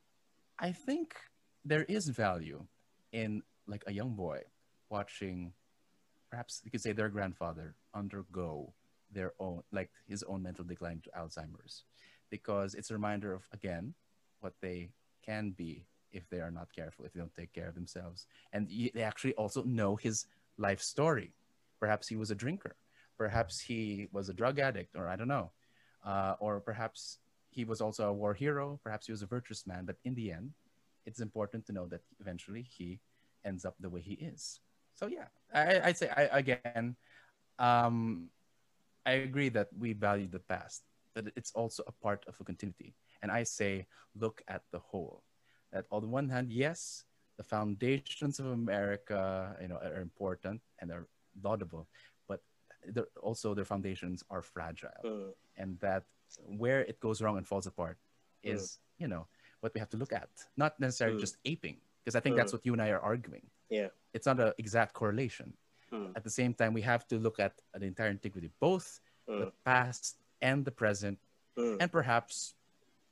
[0.59, 1.15] I think
[1.65, 2.65] there is value
[3.11, 4.43] in like a young boy
[4.89, 5.53] watching
[6.29, 8.73] perhaps you could say their grandfather undergo
[9.15, 11.85] their own like his own mental decline to alzheimer's.
[12.29, 13.95] Because it's a reminder of again
[14.41, 14.91] what they
[15.25, 18.27] can be if they are not careful if they don't take care of themselves.
[18.53, 21.33] And they actually also know his life story.
[21.79, 22.75] Perhaps he was a drinker.
[23.17, 25.51] Perhaps he was a drug addict or i don't know.
[26.05, 27.17] Uh, or perhaps
[27.49, 28.79] he was also a war hero.
[28.83, 29.85] Perhaps he was a virtuous man.
[29.85, 30.51] But in the end
[31.05, 32.99] it's important to know that eventually he
[33.45, 34.59] ends up the way he is.
[34.95, 36.95] So yeah i i'd say i again
[37.59, 38.29] um
[39.05, 40.83] i agree that we value the past
[41.13, 43.85] but it's also a part of a continuity and i say
[44.15, 45.23] look at the whole
[45.71, 47.05] that on the one hand yes
[47.37, 51.07] the foundations of america you know are important and are
[51.43, 51.87] laudable
[52.27, 52.41] but
[52.93, 55.31] they're- also their foundations are fragile Mm.
[55.57, 56.03] and that
[56.63, 57.97] where it goes wrong and falls apart
[58.43, 59.27] is you know
[59.61, 61.21] what we have to look at not necessarily Mm.
[61.25, 62.57] just aping because i think that's Mm.
[62.57, 63.89] what you and i are arguing Yeah.
[64.13, 65.53] it's not an exact correlation
[65.91, 66.15] Mm.
[66.17, 69.51] at the same time we have to look at the entire antiquity both the Mm.
[69.63, 71.19] past and the present
[71.57, 71.77] Mm.
[71.81, 72.55] and perhaps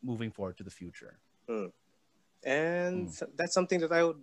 [0.01, 1.19] moving forward to the future
[2.43, 3.35] And Mm.
[3.37, 4.19] that's something that I would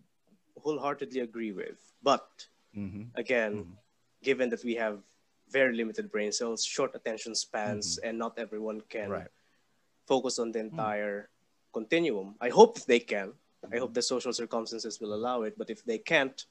[0.60, 1.78] wholeheartedly agree with.
[2.02, 3.76] But hmm again, Mhm.
[4.22, 5.02] given that we have
[5.48, 9.12] very limited brain cells, short attention spans, and not everyone can Mm-hmm.
[9.24, 9.30] right
[10.06, 11.30] focus on the entire
[11.72, 12.36] continuum.
[12.40, 13.32] I hope they can.
[13.72, 15.56] I hope the social circumstances will allow it.
[15.56, 16.44] But if they can't,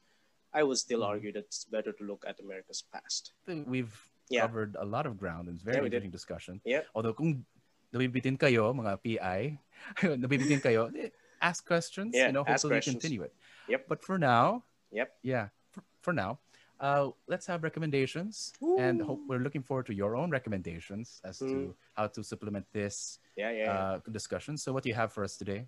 [0.53, 1.09] I would still Mhm.
[1.13, 3.33] argue that it's better to look at America's past.
[3.43, 3.93] I think we've
[4.29, 4.41] Yeah.
[4.45, 6.85] covered a lot of ground and it's very Yeah, we interesting discussion Yeah.
[6.93, 7.45] although kung
[7.93, 9.57] nabibitin kayo mga PI
[10.21, 11.09] nabibitin kayo eh,
[11.41, 13.01] ask questions Yeah, you know hopefully we questions.
[13.01, 13.33] continue it
[13.65, 13.89] Yep.
[13.89, 14.61] but for now
[14.93, 15.09] Yep.
[15.25, 16.37] yeah for, for now
[16.77, 21.73] uh, let's have recommendations and hope we're looking forward to your own recommendations as to
[21.97, 23.49] how to supplement this yeah.
[23.49, 23.65] yeah.
[23.73, 25.65] uh, discussion so what do you have for us today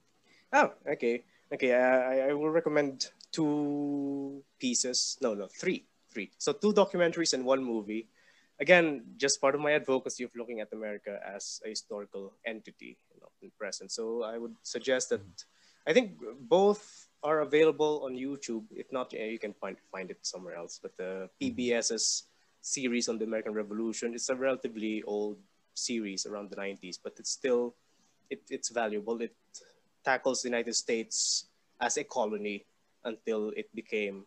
[0.53, 1.23] Oh, okay.
[1.53, 5.17] Okay, I, I will recommend two pieces.
[5.21, 5.85] No, no, three.
[6.13, 6.31] Three.
[6.37, 8.07] So two documentaries and one movie.
[8.59, 13.19] Again, just part of my advocacy of looking at America as a historical entity, you
[13.19, 13.91] know, in present.
[13.91, 15.89] So I would suggest that mm-hmm.
[15.89, 18.65] I think both are available on YouTube.
[18.75, 20.79] If not, you can find find it somewhere else.
[20.81, 21.57] But the mm-hmm.
[21.57, 22.23] PBS's
[22.61, 25.37] series on the American Revolution, it's a relatively old
[25.73, 27.75] series around the 90s, but it's still
[28.29, 29.21] it, it's valuable.
[29.21, 29.35] It
[30.03, 31.45] tackles the United States
[31.79, 32.65] as a colony
[33.03, 34.25] until it became,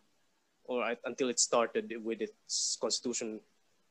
[0.65, 3.39] or until it started with its constitution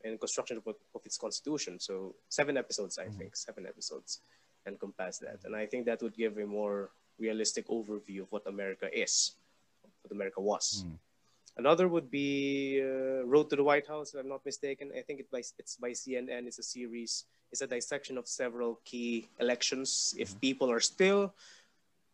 [0.03, 1.79] and construction of, of its constitution.
[1.79, 3.17] So seven episodes, I Mhm.
[3.17, 4.21] think, seven episodes
[4.67, 8.87] encompass that, and I think that would give a more realistic overview of what America
[8.91, 9.35] is,
[10.01, 10.83] what America was.
[10.85, 10.97] Mm.
[11.57, 14.91] Another would be uh, Road to the White House, if I'm not mistaken.
[14.93, 16.47] I think it by, it's by CNN.
[16.47, 17.23] It's a series.
[17.51, 20.13] It's a dissection of several key elections.
[20.17, 21.33] If people are still,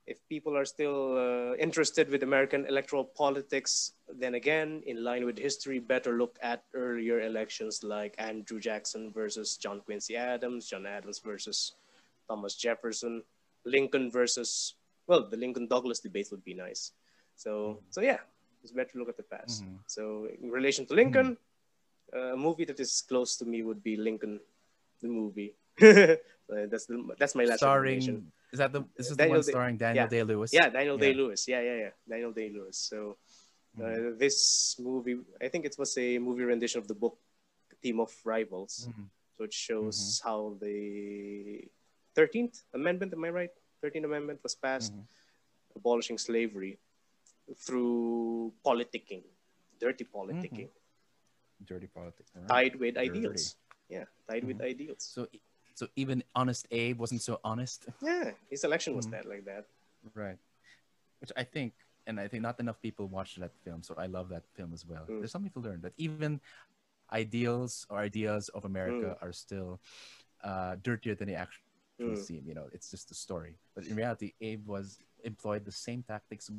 [0.08, 5.38] if people are still uh, interested with American electoral politics, then again, in line with
[5.38, 11.20] history, better look at earlier elections like Andrew Jackson versus John Quincy Adams, John Adams
[11.20, 11.76] versus
[12.28, 13.24] Thomas Jefferson,
[13.66, 14.76] Lincoln versus
[15.08, 16.92] well, the Lincoln Douglas debate would be nice.
[17.36, 18.20] So so yeah,
[18.64, 19.64] it's better to look at the past.
[19.64, 19.80] Mhm.
[19.88, 21.38] So in relation to Lincoln,
[22.14, 24.40] uh, a movie that is close to me would be Lincoln,
[25.02, 25.54] the movie.
[26.72, 28.02] That's the, that's my last starring
[28.52, 30.10] is that the this is Daniel the one Day- starring Daniel yeah.
[30.16, 31.06] Day Lewis Yeah, Daniel Yeah.
[31.08, 31.42] Day Lewis.
[31.48, 31.94] Yeah, yeah, yeah.
[32.12, 32.78] Daniel Day Lewis.
[32.78, 33.16] So
[33.80, 34.20] uh, Mhm.
[34.20, 37.16] this movie, I think it was a movie rendition of the book
[37.82, 38.90] Team of Rivals.
[38.92, 39.06] Mhm.
[39.38, 40.28] So it shows Mm-hmm.
[40.28, 40.76] how the
[42.20, 43.54] 13th Amendment, am I right?
[43.82, 45.08] 13th Amendment was passed Mhm.
[45.80, 46.78] abolishing slavery
[47.56, 49.24] through politicking,
[49.80, 50.70] dirty politicking,
[51.64, 52.48] dirty politics right.
[52.48, 53.10] tied with Dirty.
[53.10, 53.56] ideals.
[53.90, 55.04] Yeah, tied with ideals.
[55.16, 55.28] so
[55.76, 59.12] so even honest Abe wasn't so honest Yeah, his election was Mhm.
[59.12, 59.66] that like that.
[60.14, 60.38] Right.
[61.20, 61.74] Which I think,
[62.08, 64.86] and I think not enough people watched that film, so I love that film as
[64.86, 65.06] well.
[65.06, 65.20] Mm.
[65.20, 66.42] There's something to learn that even
[67.12, 69.24] ideals or ideas of America Mm.
[69.24, 69.80] are still
[70.44, 71.62] uh, dirtier than they actually
[72.00, 72.18] Mm.
[72.18, 72.48] seem.
[72.48, 73.60] You know, it's just a story.
[73.76, 76.50] But in reality, Abe was employed the same tactics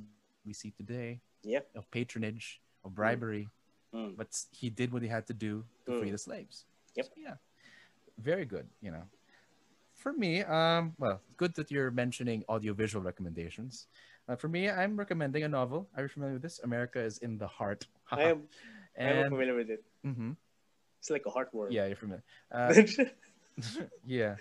[0.46, 1.62] we see today Yeah.
[1.74, 3.48] of patronage, of bribery,
[3.92, 4.14] Mm.
[4.16, 6.12] but he did what he had to do to free Mm.
[6.12, 6.64] the slaves.
[6.94, 7.06] Yep.
[7.06, 7.36] So, yeah,
[8.18, 8.68] very good.
[8.80, 9.04] You know,
[9.94, 13.86] for me, um, well, good that you're mentioning audiovisual recommendations.
[14.28, 15.88] Uh, for me, I'm recommending a novel.
[15.96, 16.60] Are you familiar with this?
[16.62, 17.86] America is in the heart.
[18.10, 18.42] I am,
[18.98, 19.84] I am familiar with it.
[20.06, 20.32] Mm-hmm.
[21.00, 21.72] It's like a heartworm.
[21.72, 22.22] yeah, you're familiar.
[22.52, 22.74] Uh,
[24.06, 24.36] yeah.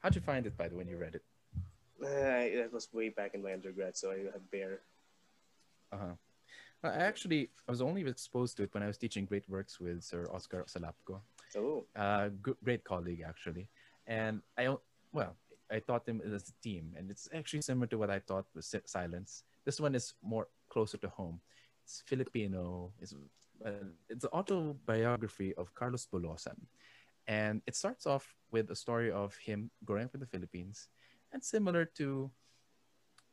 [0.00, 1.22] How'd you find it, by the way, when you read it?
[2.00, 4.80] Uh, that was way back in my undergrad, so I had bare.
[5.92, 6.14] Uh-huh.
[6.84, 10.04] I actually I was only exposed to it when I was teaching great works with
[10.04, 11.20] Sir Oscar Salapco.
[11.58, 11.84] Oh.
[11.96, 13.68] Uh, g- great colleague actually,
[14.06, 14.76] and I
[15.12, 15.36] well
[15.70, 18.64] I taught them as a team, and it's actually similar to what I taught with
[18.86, 19.44] silence.
[19.64, 21.40] This one is more closer to home.
[21.84, 22.92] It's Filipino.
[23.00, 23.14] It's
[23.64, 26.56] uh, it's an autobiography of Carlos Bulosan,
[27.26, 30.88] and it starts off with a story of him growing up in the Philippines,
[31.32, 32.30] and similar to,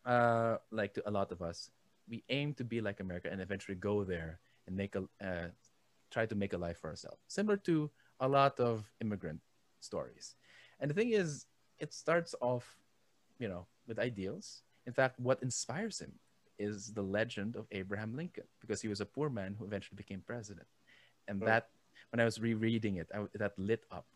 [0.05, 1.69] uh, like to a lot of us,
[2.09, 5.47] we aim to be like America and eventually go there and make a uh,
[6.11, 7.21] try to make a life for ourselves.
[7.28, 9.41] Similar to a lot of immigrant
[9.80, 10.36] stories,
[10.80, 11.45] and the thing is,
[11.80, 12.78] it starts off,
[13.39, 14.61] you know, with ideals.
[14.86, 16.13] In fact, what inspires him
[16.57, 20.22] is the legend of Abraham Lincoln because he was a poor man who eventually became
[20.26, 20.68] president,
[21.28, 21.45] and oh.
[21.45, 21.70] that
[22.11, 24.07] when I was rereading it, I, that lit up,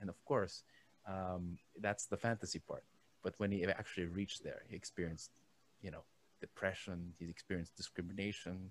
[0.00, 0.62] and of course,
[1.06, 2.84] um, that's the fantasy part.
[3.22, 5.30] But when he actually reached there, he experienced,
[5.80, 6.04] you know,
[6.40, 7.14] depression.
[7.18, 8.70] He experienced discrimination,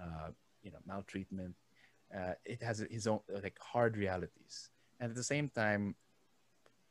[0.00, 0.28] uh,
[0.62, 1.54] you know, maltreatment.
[2.14, 5.94] Uh, it has his own like hard realities, and at the same time,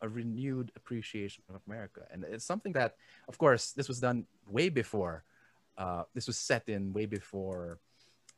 [0.02, 2.02] a renewed appreciation of America.
[2.12, 2.96] And it's something that,
[3.28, 5.24] of course, this was done way before.
[5.78, 7.80] Uh, this was set in way before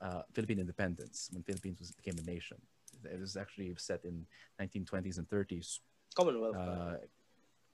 [0.02, 2.58] uh, Philippine independence, when Philippines was, became a nation.
[3.04, 4.26] It was actually set in
[4.62, 5.80] 1920s and 30s.
[6.16, 6.98] Commonwealth uh, time.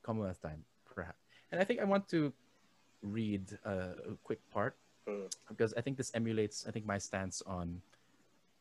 [0.03, 1.19] Commonwealth time, perhaps.
[1.51, 2.33] And I think I want to
[3.01, 4.75] read a, a quick part
[5.07, 5.31] mm.
[5.49, 7.81] because I think this emulates, I think, my stance on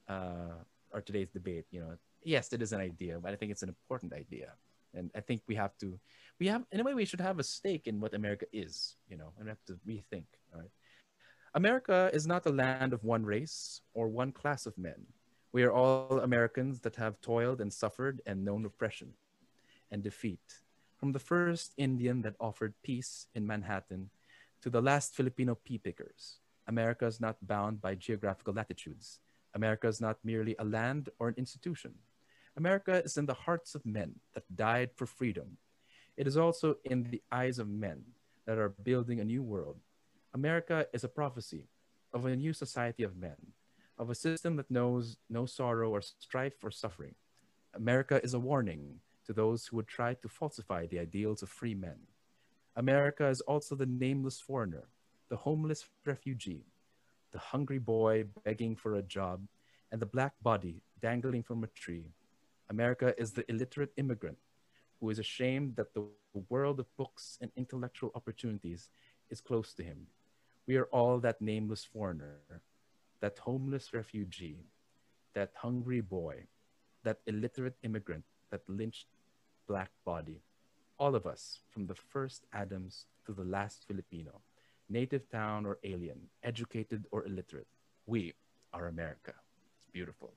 [0.08, 0.58] uh,
[0.92, 1.66] our today's debate.
[1.70, 4.52] You know, yes, it is an idea, but I think it's an important idea
[4.94, 5.98] and I think we have to,
[6.38, 9.16] we have in a way we should have a stake in what America is, you
[9.16, 10.24] know, and we have to rethink.
[10.54, 10.70] Right?
[11.54, 15.06] America is not the land of one race or one class of men.
[15.52, 19.12] We are all Americans that have toiled and suffered and known oppression
[19.90, 20.40] and defeat.
[20.96, 24.10] From the first Indian that offered peace in Manhattan
[24.62, 26.38] to the last Filipino pea pickers,
[26.68, 29.18] America is not bound by geographical latitudes.
[29.54, 31.94] America is not merely a land or an institution.
[32.56, 35.56] America is in the hearts of men that died for freedom.
[36.16, 38.02] It is also in the eyes of men
[38.46, 39.78] that are building a new world.
[40.34, 41.68] America is a prophecy
[42.12, 43.36] of a new society of men,
[43.98, 47.14] of a system that knows no sorrow or strife or suffering.
[47.74, 51.74] America is a warning to those who would try to falsify the ideals of free
[51.74, 51.96] men.
[52.76, 54.88] America is also the nameless foreigner,
[55.28, 56.64] the homeless refugee,
[57.32, 59.46] the hungry boy begging for a job,
[59.90, 62.12] and the black body dangling from a tree
[62.70, 64.38] America is the illiterate immigrant
[64.98, 66.06] who is ashamed that the
[66.48, 68.88] world of books and intellectual opportunities
[69.28, 70.06] is close to him.
[70.66, 72.62] We are all that nameless foreigner,
[73.20, 74.64] that homeless refugee,
[75.34, 76.46] that hungry boy,
[77.04, 79.08] that illiterate immigrant, that lynched
[79.68, 80.40] black body.
[80.98, 84.40] All of us, from the first Adams to the last Filipino,
[84.92, 87.66] native town or alien, educated or illiterate,
[88.06, 88.34] we
[88.72, 89.34] are America.
[89.78, 90.32] It's beautiful.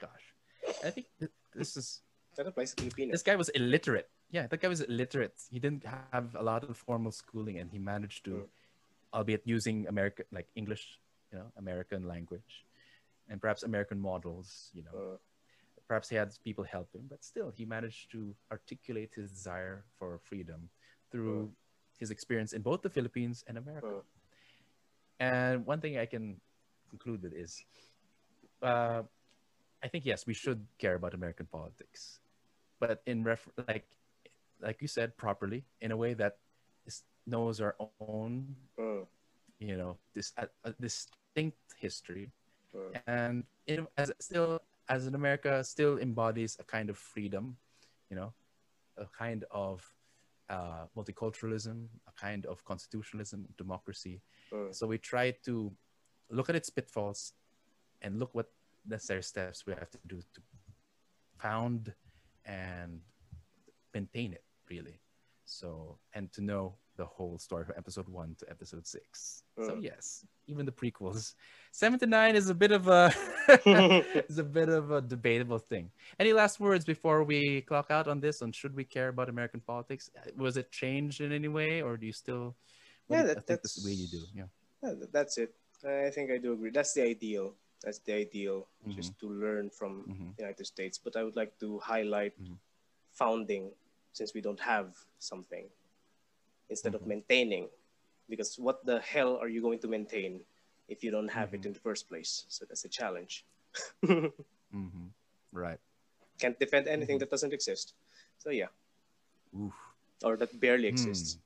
[0.00, 0.26] Gosh.
[0.84, 1.06] I think
[1.54, 2.02] this is
[2.36, 2.88] that applies to.
[2.96, 4.08] This guy was illiterate.
[4.30, 5.34] Yeah, that guy was illiterate.
[5.50, 8.46] He didn't have a lot of formal schooling, and he managed to, mm.
[9.12, 11.00] albeit using American like English,
[11.32, 12.64] you know, American language,
[13.28, 14.70] and perhaps American models.
[14.72, 15.16] You know, uh.
[15.88, 20.20] perhaps he had people help him, but still, he managed to articulate his desire for
[20.28, 20.68] freedom
[21.10, 21.67] through uh.
[21.98, 24.00] His experience in both the Philippines and America.
[24.00, 24.06] Uh.
[25.20, 26.40] And one thing I can
[26.90, 27.62] conclude with is,
[28.62, 29.02] uh,
[29.82, 32.20] I think yes, we should care about American politics,
[32.80, 33.86] but in ref like
[34.60, 36.38] like you said properly in a way that
[36.86, 39.06] is, knows our own, uh.
[39.58, 42.30] you know, this a, a distinct history,
[42.74, 42.98] uh.
[43.06, 47.56] and it, as still as in America still embodies a kind of freedom,
[48.10, 48.32] you know,
[48.96, 49.86] a kind of
[50.48, 54.22] uh, multiculturalism, a kind of constitutionalism, democracy.
[54.52, 54.72] Uh.
[54.72, 55.72] So we try to
[56.30, 57.32] look at its pitfalls
[58.02, 58.46] and look what
[58.86, 60.40] necessary steps we have to do to
[61.38, 61.92] found
[62.44, 63.00] and
[63.94, 65.00] maintain it really
[65.44, 69.64] so and to know the whole story from episode one to episode six uh.
[69.66, 71.34] so yes even the prequels
[71.72, 73.10] seven to nine is a bit of a
[74.28, 78.20] is a bit of a debatable thing any last words before we clock out on
[78.20, 81.96] this on should we care about american politics was it changed in any way or
[81.96, 82.54] do you still
[83.08, 84.50] yeah that, that's the way you do yeah.
[84.82, 85.54] yeah that's it
[85.86, 88.96] i think i do agree that's the ideal that's the ideal, mm-hmm.
[88.96, 90.28] just to learn from mm-hmm.
[90.38, 90.98] United States.
[90.98, 92.54] But I would like to highlight mm-hmm.
[93.12, 93.70] founding,
[94.12, 95.66] since we don't have something,
[96.70, 97.10] instead of mm-hmm.
[97.10, 97.68] maintaining,
[98.28, 100.40] because what the hell are you going to maintain
[100.88, 101.68] if you don't have it mm-hmm.
[101.68, 102.44] in the first place?
[102.48, 103.44] So that's a challenge.
[104.74, 105.08] Mm-hmm.
[105.50, 105.78] Right.
[106.38, 107.94] Can't defend anything that doesn't exist.
[108.36, 108.68] So yeah.
[109.58, 109.72] Oof.
[110.22, 110.94] Or that barely hmm.
[110.94, 111.38] exists.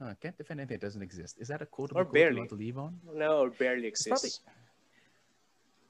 [0.00, 1.36] Huh, can't defend anything that doesn't exist.
[1.38, 2.48] Is that a quote Or barely.
[2.48, 2.98] to leave on?
[3.14, 4.40] No, or barely It's probably- exists.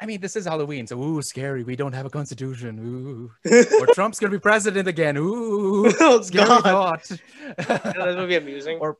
[0.02, 1.62] I mean, this is Halloween, so ooh, scary.
[1.62, 2.74] We don't have a constitution.
[2.82, 3.30] Ooh.
[3.78, 5.14] or Trump's gonna be president again.
[5.16, 7.06] Ooh, oh scary God, thought.
[7.70, 8.78] that would be amusing.
[8.82, 8.98] or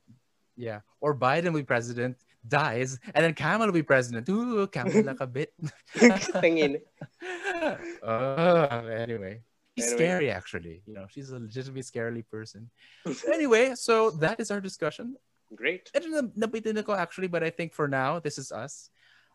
[0.55, 2.15] yeah, or Biden will be president,
[2.47, 4.29] dies, and then Kamala will be president.
[4.31, 5.51] Ooh, Kamala kabit.
[5.99, 6.79] Tingin.
[8.03, 9.43] uh, anyway,
[9.77, 9.97] she's Anyway.
[9.99, 10.83] scary actually.
[10.87, 12.71] You know, she's a legitimately scarily person.
[13.27, 15.17] anyway, so that is our discussion.
[15.55, 15.91] Great.
[15.97, 18.89] I don't know, nabitin ako actually, but I think for now, this is us.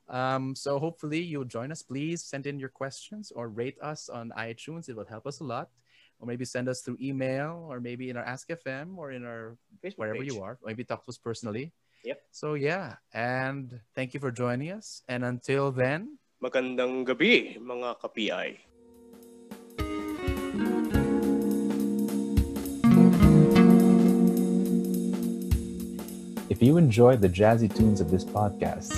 [0.10, 1.84] Um, so hopefully you'll join us.
[1.84, 4.88] Please send in your questions or rate us on iTunes.
[4.90, 5.70] It will help us a lot.
[6.20, 9.56] Or maybe send us through email or maybe in our Ask FM or in our
[9.84, 10.34] Facebook wherever page.
[10.34, 10.58] you are.
[10.66, 11.72] Maybe talk to us personally.
[12.04, 12.22] Yep.
[12.32, 15.04] So yeah, and thank you for joining us.
[15.08, 18.62] And until then, Magandang gabi, mga ka-PI.
[26.50, 28.94] If you enjoy the jazzy tunes of this podcast,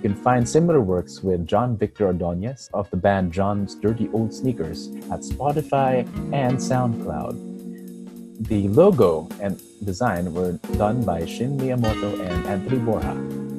[0.00, 4.32] you can find similar works with John Victor Ordonez of the band John's Dirty Old
[4.32, 8.48] Sneakers at Spotify and SoundCloud.
[8.48, 13.49] The logo and design were done by Shin Miyamoto and Anthony Borja.